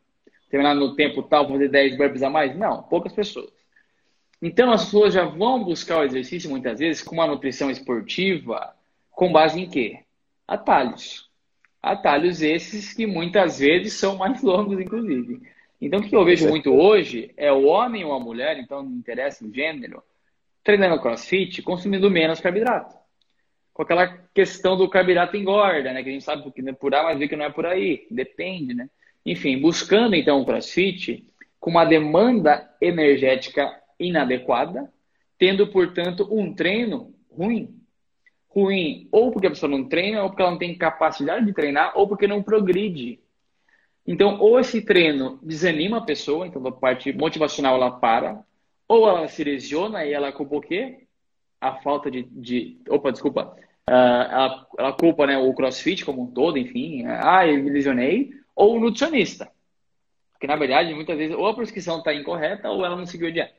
[0.49, 2.57] terminar no tempo tal, fazer 10 burpees a mais?
[2.57, 3.51] Não, poucas pessoas.
[4.41, 8.73] Então, as pessoas já vão buscar o exercício, muitas vezes, com uma nutrição esportiva,
[9.11, 9.99] com base em quê?
[10.47, 11.29] Atalhos.
[11.83, 15.43] Atalhos esses que muitas vezes são mais longos, inclusive.
[15.81, 18.93] Então, o que eu vejo muito hoje é o homem ou a mulher, então não
[18.93, 20.05] interessa o gênero,
[20.63, 22.97] treinando crossfit, consumindo menos carboidrato.
[23.73, 26.03] Com aquela questão do carboidrato engorda, né?
[26.03, 28.07] Que a gente sabe que é por A, mas vê que não é por aí.
[28.11, 28.89] Depende, né?
[29.25, 31.27] Enfim, buscando então o crossfit
[31.59, 34.93] com uma demanda energética inadequada,
[35.39, 37.83] tendo, portanto, um treino ruim
[38.55, 41.93] ruim ou porque a pessoa não treina, ou porque ela não tem capacidade de treinar,
[41.97, 43.21] ou porque não progride.
[44.07, 48.45] Então, ou esse treino desanima a pessoa, então a parte motivacional ela para,
[48.93, 51.07] ou ela se lesiona e ela culpa o quê?
[51.61, 52.22] A falta de.
[52.24, 53.57] de opa, desculpa.
[53.88, 57.05] Uh, ela, ela, culpa né, o crossfit como um todo, enfim.
[57.07, 58.32] Ah, eu me lesionei.
[58.55, 59.51] Ou o nutricionista.
[60.32, 63.30] Porque, na verdade, muitas vezes, ou a prescrição está incorreta ou ela não seguiu a
[63.30, 63.55] dieta.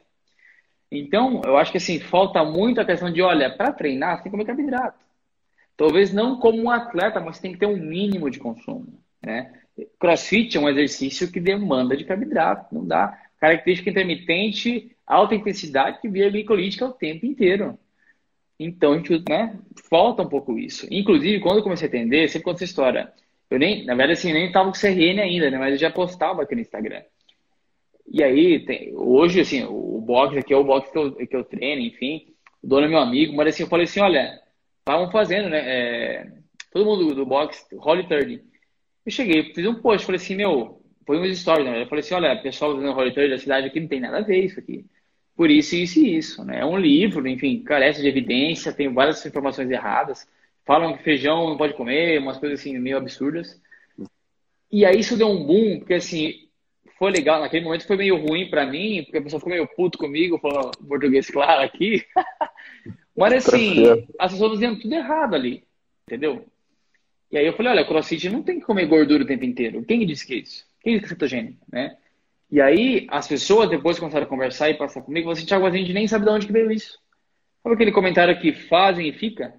[0.92, 4.32] Então, eu acho que assim, falta muito a questão de, olha, para treinar, você tem
[4.32, 5.00] que comer carboidrato.
[5.76, 9.00] Talvez não como um atleta, mas tem que ter um mínimo de consumo.
[9.20, 9.52] Né?
[10.00, 13.18] Crossfit é um exercício que demanda de carboidrato, não dá.
[13.40, 17.78] Característica intermitente, alta intensidade que via glicolítica o tempo inteiro.
[18.60, 20.88] Então, a gente, né, falta um pouco isso.
[20.90, 23.14] Inclusive, quando eu comecei a atender, sempre conta essa história.
[23.50, 26.42] Eu nem, na verdade, assim, nem estava com CRN ainda, né, mas eu já postava
[26.42, 27.02] aqui no Instagram.
[28.12, 31.44] E aí, tem, hoje, assim, o box aqui é o box que eu, que eu
[31.44, 34.40] treino, enfim, o dono é meu amigo, mas assim, eu falei assim, olha,
[34.80, 36.28] estavam fazendo, né, é,
[36.72, 38.44] todo mundo do, box, Holy 30.
[39.06, 41.82] Eu cheguei, fiz um post, falei assim, meu, foi umas stories, né?
[41.82, 44.22] Eu falei assim, olha, pessoal do Holy Trade da cidade aqui não tem nada a
[44.22, 44.86] ver isso aqui.
[45.36, 46.60] Por isso, isso e isso, né?
[46.60, 50.28] É um livro, enfim, carece de evidência, tem várias informações erradas.
[50.66, 53.60] Falam que feijão não pode comer, umas coisas assim meio absurdas.
[54.72, 56.48] E aí isso deu um boom, porque assim,
[56.98, 59.98] foi legal, naquele momento foi meio ruim para mim, porque a pessoa ficou meio puto
[59.98, 62.06] comigo, falando português claro aqui.
[63.16, 63.84] Mas assim,
[64.20, 65.64] as pessoas dizendo tudo errado ali,
[66.08, 66.46] entendeu?
[67.32, 69.84] E aí eu falei, olha, crossfit não tem que comer gordura o tempo inteiro.
[69.84, 70.66] Quem disse que é isso?
[70.82, 71.98] Quem disse que é cetogênico, né?
[72.54, 75.72] E aí as pessoas depois começaram a conversar e passar comigo, você, assim, Thiago, a
[75.72, 77.00] gente nem sabe de onde que veio isso.
[77.64, 79.56] Sabe aquele comentário que fazem e fica?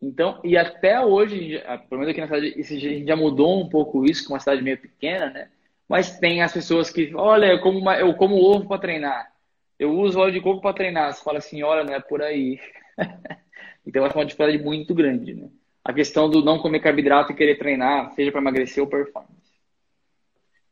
[0.00, 4.04] Então, e até hoje, pelo menos aqui na cidade, a gente já mudou um pouco
[4.04, 5.48] isso, com uma cidade meio pequena, né?
[5.88, 9.32] Mas tem as pessoas que, olha, eu como, uma, eu como ovo para treinar.
[9.76, 11.12] Eu uso óleo de coco para treinar.
[11.12, 12.60] Você fala assim, olha, não é por aí.
[13.84, 15.48] então, acho uma dificuldade muito grande, né?
[15.84, 19.37] a questão do não comer carboidrato e querer treinar, seja para emagrecer ou performance.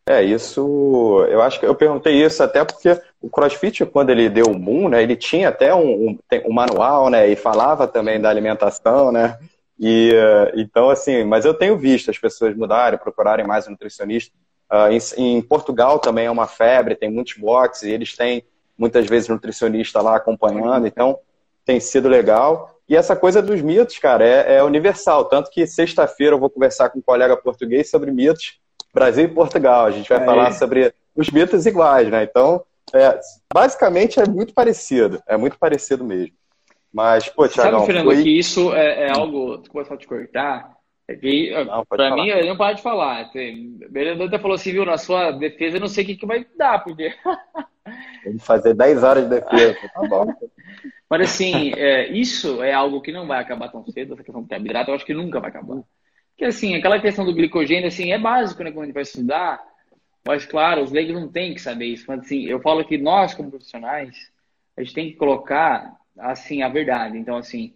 [0.09, 1.27] É, isso.
[1.29, 4.89] Eu acho que eu perguntei isso até porque o CrossFit, quando ele deu o boom,
[4.89, 9.37] né, ele tinha até um, um, um manual, né, e falava também da alimentação, né,
[9.79, 10.13] e
[10.55, 14.33] então, assim, mas eu tenho visto as pessoas mudarem, procurarem mais um nutricionista.
[14.71, 18.45] Uh, em, em, Portugal também é uma febre, tem muitos boxes, e eles têm
[18.79, 21.19] muitas vezes nutricionista lá acompanhando, então
[21.65, 22.79] tem sido legal.
[22.89, 25.25] E essa coisa dos mitos, cara, é, é universal.
[25.27, 28.61] Tanto que sexta-feira eu vou conversar com um colega português sobre mitos
[28.97, 29.85] Brasil e Portugal.
[29.85, 32.25] A gente vai falar sobre os mitos iguais, né?
[32.25, 33.21] Então, é,
[33.53, 35.23] basicamente é muito parecido.
[35.29, 36.35] É muito parecido mesmo.
[36.91, 37.73] Mas, pô, Thiago.
[37.73, 38.23] Sabe, Fernando, foi...
[38.23, 39.59] que isso é, é algo.
[39.59, 40.75] Desculpa só te cortar.
[41.09, 41.53] É que,
[41.89, 43.31] pra mim, eu não paro de falar.
[43.91, 46.45] Beleza, até falou assim, viu, na sua defesa, eu não sei o que, que vai
[46.57, 47.13] dar, porque.
[48.25, 49.77] Vamos fazer 10 horas de defesa.
[49.95, 50.35] Tá bom.
[51.09, 54.49] Mas assim, é, isso é algo que não vai acabar tão cedo, essa questão do
[54.49, 55.77] carboidrato, eu acho que nunca vai acabar.
[56.37, 59.59] Porque assim, aquela questão do glicogênio, assim, é básico, né, quando a gente vai estudar,
[60.23, 62.05] mas claro, os leigos não têm que saber isso.
[62.07, 64.31] Mas assim, eu falo que nós, como profissionais,
[64.77, 67.17] a gente tem que colocar, assim, a verdade.
[67.17, 67.75] Então, assim,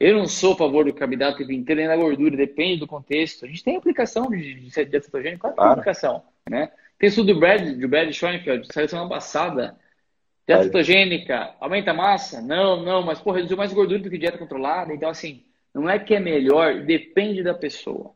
[0.00, 3.44] eu não sou a favor do carboidrato inteiro, nem da gordura, depende do contexto.
[3.44, 5.72] A gente tem aplicação de, de, de cetogênico, claro, claro.
[5.72, 6.72] aplicação, né?
[6.98, 9.76] Tem estudo do Brad, do Brad Schoenfeld, saiu semana passada,
[10.48, 12.40] Dieta cetogênica, aumenta a massa?
[12.40, 14.94] Não, não, mas pô, reduziu mais gordura do que dieta controlada.
[14.94, 15.44] Então, assim,
[15.78, 18.12] não é que é melhor, depende da pessoa.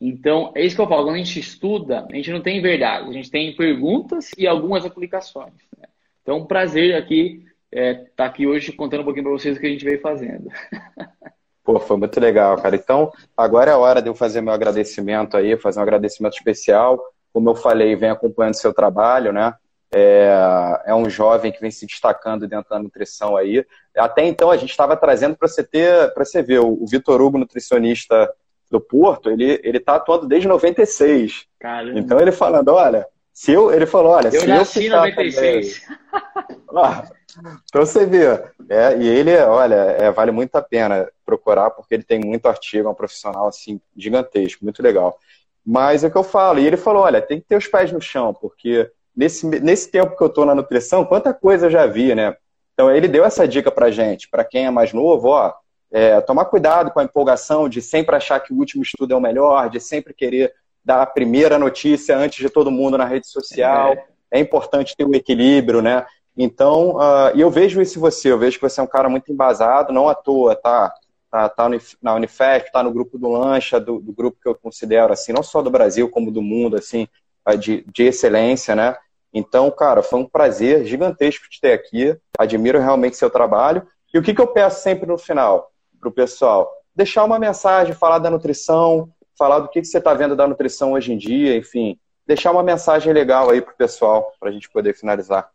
[0.00, 1.04] Então, é isso que eu falo.
[1.04, 4.84] Quando a gente estuda, a gente não tem verdade, a gente tem perguntas e algumas
[4.84, 5.54] aplicações.
[5.78, 5.86] Né?
[6.22, 9.60] Então, um prazer aqui estar é, tá aqui hoje contando um pouquinho para vocês o
[9.60, 10.50] que a gente veio fazendo.
[11.64, 12.74] Pô, foi muito legal, cara.
[12.74, 17.00] Então, agora é a hora de eu fazer meu agradecimento aí, fazer um agradecimento especial.
[17.32, 19.54] Como eu falei, vem acompanhando seu trabalho, né?
[19.94, 23.64] É, é, um jovem que vem se destacando dentro da nutrição aí.
[23.96, 27.38] Até então a gente estava trazendo para você ter, para você ver, o, Vitor Hugo,
[27.38, 28.32] nutricionista
[28.70, 31.46] do Porto, ele ele está atuando desde 96.
[31.60, 31.98] Caramba.
[31.98, 35.82] Então ele falando, olha, se eu, ele falou, olha, eu se nasci eu 96.
[36.74, 37.04] ah,
[37.64, 38.26] então você vê,
[38.68, 42.88] é, e ele, olha, é, vale muito a pena procurar porque ele tem muito artigo,
[42.88, 45.18] é um profissional assim gigantesco, muito legal.
[45.64, 47.92] Mas é o que eu falo, e ele falou, olha, tem que ter os pés
[47.92, 51.86] no chão, porque nesse, nesse tempo que eu estou na nutrição, quanta coisa eu já
[51.86, 52.36] vi, né?
[52.82, 55.54] Então ele deu essa dica para gente, para quem é mais novo, ó,
[55.92, 59.20] é, tomar cuidado com a empolgação de sempre achar que o último estudo é o
[59.20, 60.52] melhor, de sempre querer
[60.84, 63.92] dar a primeira notícia antes de todo mundo na rede social.
[63.92, 66.04] É, é importante ter o um equilíbrio, né?
[66.36, 69.08] Então, uh, e eu vejo isso em você, eu vejo que você é um cara
[69.08, 70.92] muito embasado, não à toa, tá?
[71.30, 71.68] Tá, tá
[72.02, 75.42] na Unifesp, tá no grupo do Lancha, do, do grupo que eu considero, assim, não
[75.44, 77.06] só do Brasil, como do mundo, assim,
[77.60, 78.96] de, de excelência, né?
[79.32, 82.16] Então, cara, foi um prazer gigantesco te ter aqui.
[82.38, 83.86] Admiro realmente seu trabalho.
[84.12, 86.70] E o que, que eu peço sempre no final para o pessoal?
[86.94, 90.92] Deixar uma mensagem, falar da nutrição, falar do que, que você está vendo da nutrição
[90.92, 94.68] hoje em dia, enfim, deixar uma mensagem legal aí para o pessoal, para a gente
[94.68, 95.50] poder finalizar.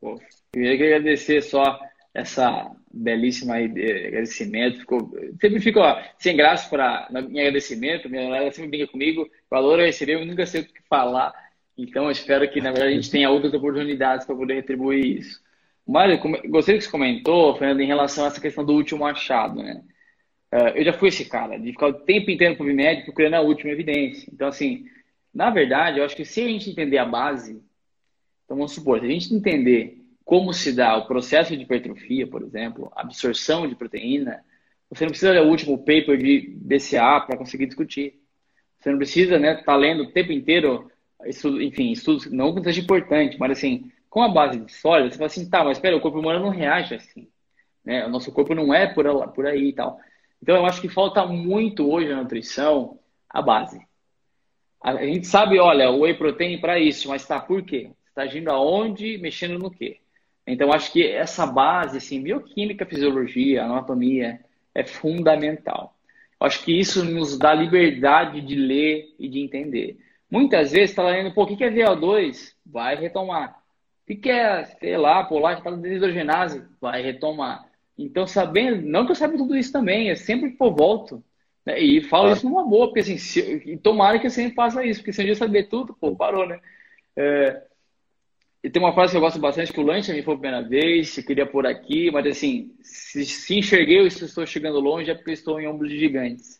[0.00, 0.20] Pô, eu
[0.52, 1.80] queria agradecer só
[2.14, 4.80] essa belíssima agradecimento.
[4.80, 8.08] Ficou, sempre fico ó, sem graça para em agradecimento.
[8.08, 9.28] Minha galera sempre brinca comigo.
[9.50, 11.32] Valor eu receber, eu nunca sei o que falar.
[11.82, 15.40] Então, eu espero que, na verdade, a gente tenha outras oportunidades para poder retribuir isso.
[15.86, 16.18] Mário,
[16.48, 19.82] gostei que você comentou, Fernando, em relação a essa questão do último achado, né?
[20.52, 23.34] Uh, eu já fui esse cara, de ficar o tempo inteiro com o médico procurando
[23.34, 24.30] a última evidência.
[24.32, 24.84] Então, assim,
[25.34, 27.62] na verdade, eu acho que se a gente entender a base,
[28.44, 32.42] então vamos supor, se a gente entender como se dá o processo de hipertrofia, por
[32.42, 34.44] exemplo, absorção de proteína,
[34.90, 38.20] você não precisa ler o último paper de BCA para conseguir discutir.
[38.78, 40.91] Você não precisa estar né, tá lendo o tempo inteiro,
[41.26, 45.26] estudo, enfim, estudos, não que seja importante, mas assim, com a base sólida, você fala
[45.26, 47.28] assim, tá, mas espera, o corpo humano não reage assim.
[47.84, 48.06] Né?
[48.06, 49.98] O nosso corpo não é por, por aí e tal.
[50.42, 52.98] Então, eu acho que falta muito hoje na nutrição
[53.28, 53.80] a base.
[54.82, 57.90] A, gente sabe, olha, o whey protein para isso, mas tá por quê?
[58.08, 59.98] Está agindo aonde, mexendo no quê?
[60.44, 64.40] Então, acho que essa base, assim, bioquímica, fisiologia, anatomia,
[64.74, 65.96] é fundamental.
[66.40, 69.96] Acho que isso nos dá liberdade de ler e de entender.
[70.32, 72.54] Muitas vezes está lendo, pô, o que é VO2?
[72.64, 73.62] Vai retomar.
[74.08, 76.64] O que é, sei lá, polar que está desidrogenase?
[76.80, 77.68] Vai retomar.
[77.98, 81.22] Então, sabendo, não que eu saiba tudo isso também, é sempre que eu volto.
[81.66, 81.78] Né?
[81.78, 82.32] E falo ah.
[82.32, 85.26] isso numa boa, porque assim, se, tomara que eu sempre faça isso, porque se um
[85.26, 86.58] dia saber tudo, pô, parou, né?
[87.14, 87.64] É,
[88.64, 90.66] e tem uma frase que eu gosto bastante, que o lanche me foi a primeira
[90.66, 95.10] vez, eu queria por aqui, mas assim, se, se enxerguei ou se estou chegando longe
[95.10, 96.58] é porque eu estou em ombros gigantes.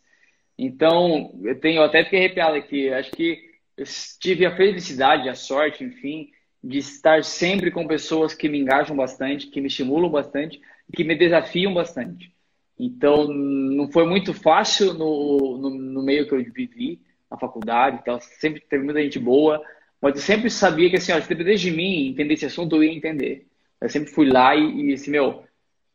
[0.59, 3.85] Então, eu tenho eu até fiquei arrepiado aqui, acho que eu
[4.21, 6.31] tive a felicidade, a sorte, enfim,
[6.63, 10.61] de estar sempre com pessoas que me engajam bastante, que me estimulam bastante,
[10.95, 12.33] que me desafiam bastante.
[12.79, 17.01] Então, não foi muito fácil no, no, no meio que eu vivi,
[17.31, 19.63] na faculdade, então, sempre teve muita gente boa,
[20.01, 22.93] mas eu sempre sabia que, assim, ó, se de mim entender esse assunto, eu ia
[22.93, 23.47] entender.
[23.81, 25.45] Eu sempre fui lá e, e assim, meu,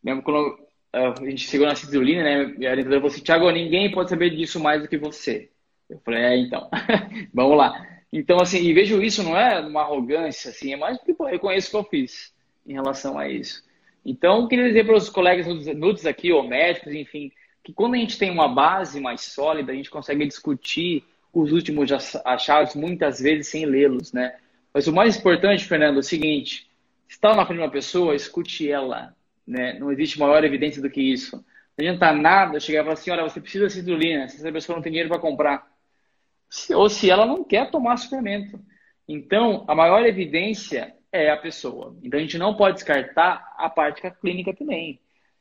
[0.04, 0.58] mesmo quando
[0.94, 4.60] a gente chegou na citrulina, né, a orientadora falou assim, Thiago, ninguém pode saber disso
[4.60, 5.50] mais do que você.
[5.90, 6.70] Eu falei, é, então,
[7.34, 7.86] vamos lá.
[8.12, 11.40] Então, assim, e vejo isso não é uma arrogância, assim, é mais porque pô, eu
[11.40, 12.34] conheço o que eu fiz
[12.66, 13.64] em relação a isso.
[14.06, 17.32] Então, queria dizer para os colegas nudes aqui, ou médicos, enfim,
[17.64, 21.92] que quando a gente tem uma base mais sólida, a gente consegue discutir os últimos
[22.24, 24.38] achados muitas vezes sem lê-los, né?
[24.74, 26.70] Mas o mais importante, Fernando, é o seguinte:
[27.08, 29.14] está na frente de uma pessoa, escute ela,
[29.46, 29.78] né?
[29.80, 31.36] Não existe maior evidência do que isso.
[31.78, 34.76] Não adianta nada chegar e falar assim, olha, você precisa de citrulina, se essa pessoa
[34.76, 35.77] não tem dinheiro para comprar.
[36.74, 38.60] Ou se ela não quer tomar suplemento.
[39.08, 41.96] Então, a maior evidência é a pessoa.
[42.04, 45.00] Então a gente não pode descartar a parte clínica também.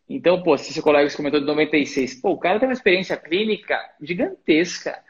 [0.08, 3.78] Então, pô, se seu colega comentou de 96, pô, o cara tem uma experiência clínica
[4.00, 5.02] gigantesca.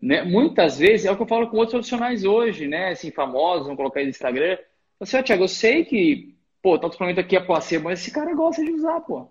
[0.00, 0.22] Né?
[0.22, 2.90] Muitas vezes, é o que eu falo com outros profissionais hoje, né?
[2.90, 4.56] Assim, famosos, vamos colocar aí no Instagram.
[4.98, 8.34] Você, assim, Thiago, eu sei que, pô, tá suplemento aqui é placebo, mas esse cara
[8.34, 9.28] gosta de usar, pô.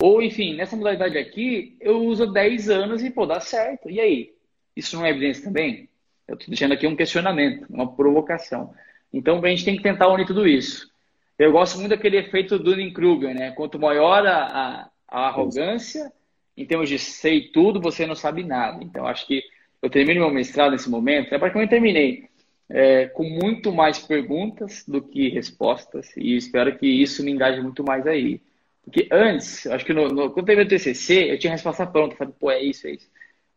[0.00, 3.90] Ou, enfim, nessa modalidade aqui, eu uso 10 anos e, pô, dá certo.
[3.90, 4.32] E aí?
[4.76, 5.88] Isso não é evidência também?
[6.26, 8.72] Eu tô deixando aqui um questionamento, uma provocação.
[9.12, 10.90] Então, a gente tem que tentar unir tudo isso.
[11.38, 13.50] Eu gosto muito daquele efeito Dunning-Kruger, né?
[13.52, 16.12] Quanto maior a, a, arrogância,
[16.56, 18.82] em termos de sei tudo, você não sabe nada.
[18.84, 19.42] Então, acho que
[19.82, 22.28] eu termino meu mestrado nesse momento, é praticamente terminei,
[22.68, 27.82] é, com muito mais perguntas do que respostas, e espero que isso me engaje muito
[27.82, 28.40] mais aí.
[28.84, 31.86] Porque antes, acho que no, no, quando eu terminei o TCC, eu tinha a resposta
[31.86, 33.08] pronta, falei, pô, é isso, é isso.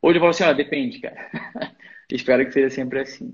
[0.03, 1.15] Hoje eu falo assim, ó, depende, cara.
[2.11, 3.33] espero que seja sempre assim.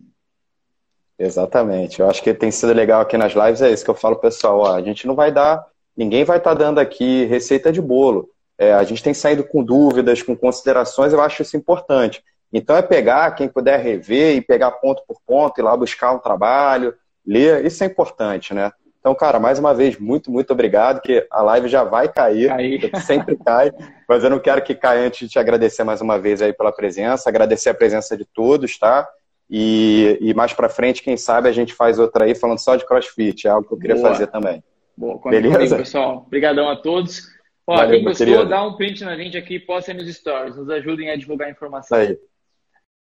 [1.18, 2.00] Exatamente.
[2.00, 4.60] Eu acho que tem sido legal aqui nas lives, é isso que eu falo, pessoal.
[4.60, 5.66] Ó, a gente não vai dar,
[5.98, 8.30] ninguém vai estar tá dando aqui receita de bolo.
[8.56, 12.24] É, a gente tem saído com dúvidas, com considerações, eu acho isso importante.
[12.54, 16.20] Então é pegar, quem puder rever e pegar ponto por ponto, ir lá buscar um
[16.20, 16.94] trabalho,
[17.26, 18.72] ler, isso é importante, né?
[19.00, 22.52] Então, cara, mais uma vez, muito, muito obrigado, que a live já vai cair,
[23.06, 23.72] sempre cai,
[24.10, 26.72] mas eu não quero que caia antes de te agradecer mais uma vez aí pela
[26.72, 29.08] presença, agradecer a presença de todos, tá?
[29.48, 32.88] E, e mais para frente, quem sabe, a gente faz outra aí falando só de
[32.88, 34.10] crossfit, é algo que eu queria Boa.
[34.10, 34.64] fazer também.
[34.98, 35.56] Boa, Beleza?
[35.56, 36.24] Comigo, pessoal.
[36.26, 37.22] Obrigadão a todos.
[37.68, 38.50] Ó, Valeu, quem gostou, querido.
[38.50, 41.96] dá um print na gente aqui, posta nos stories, nos ajudem a divulgar a informação.
[41.96, 42.18] Aí.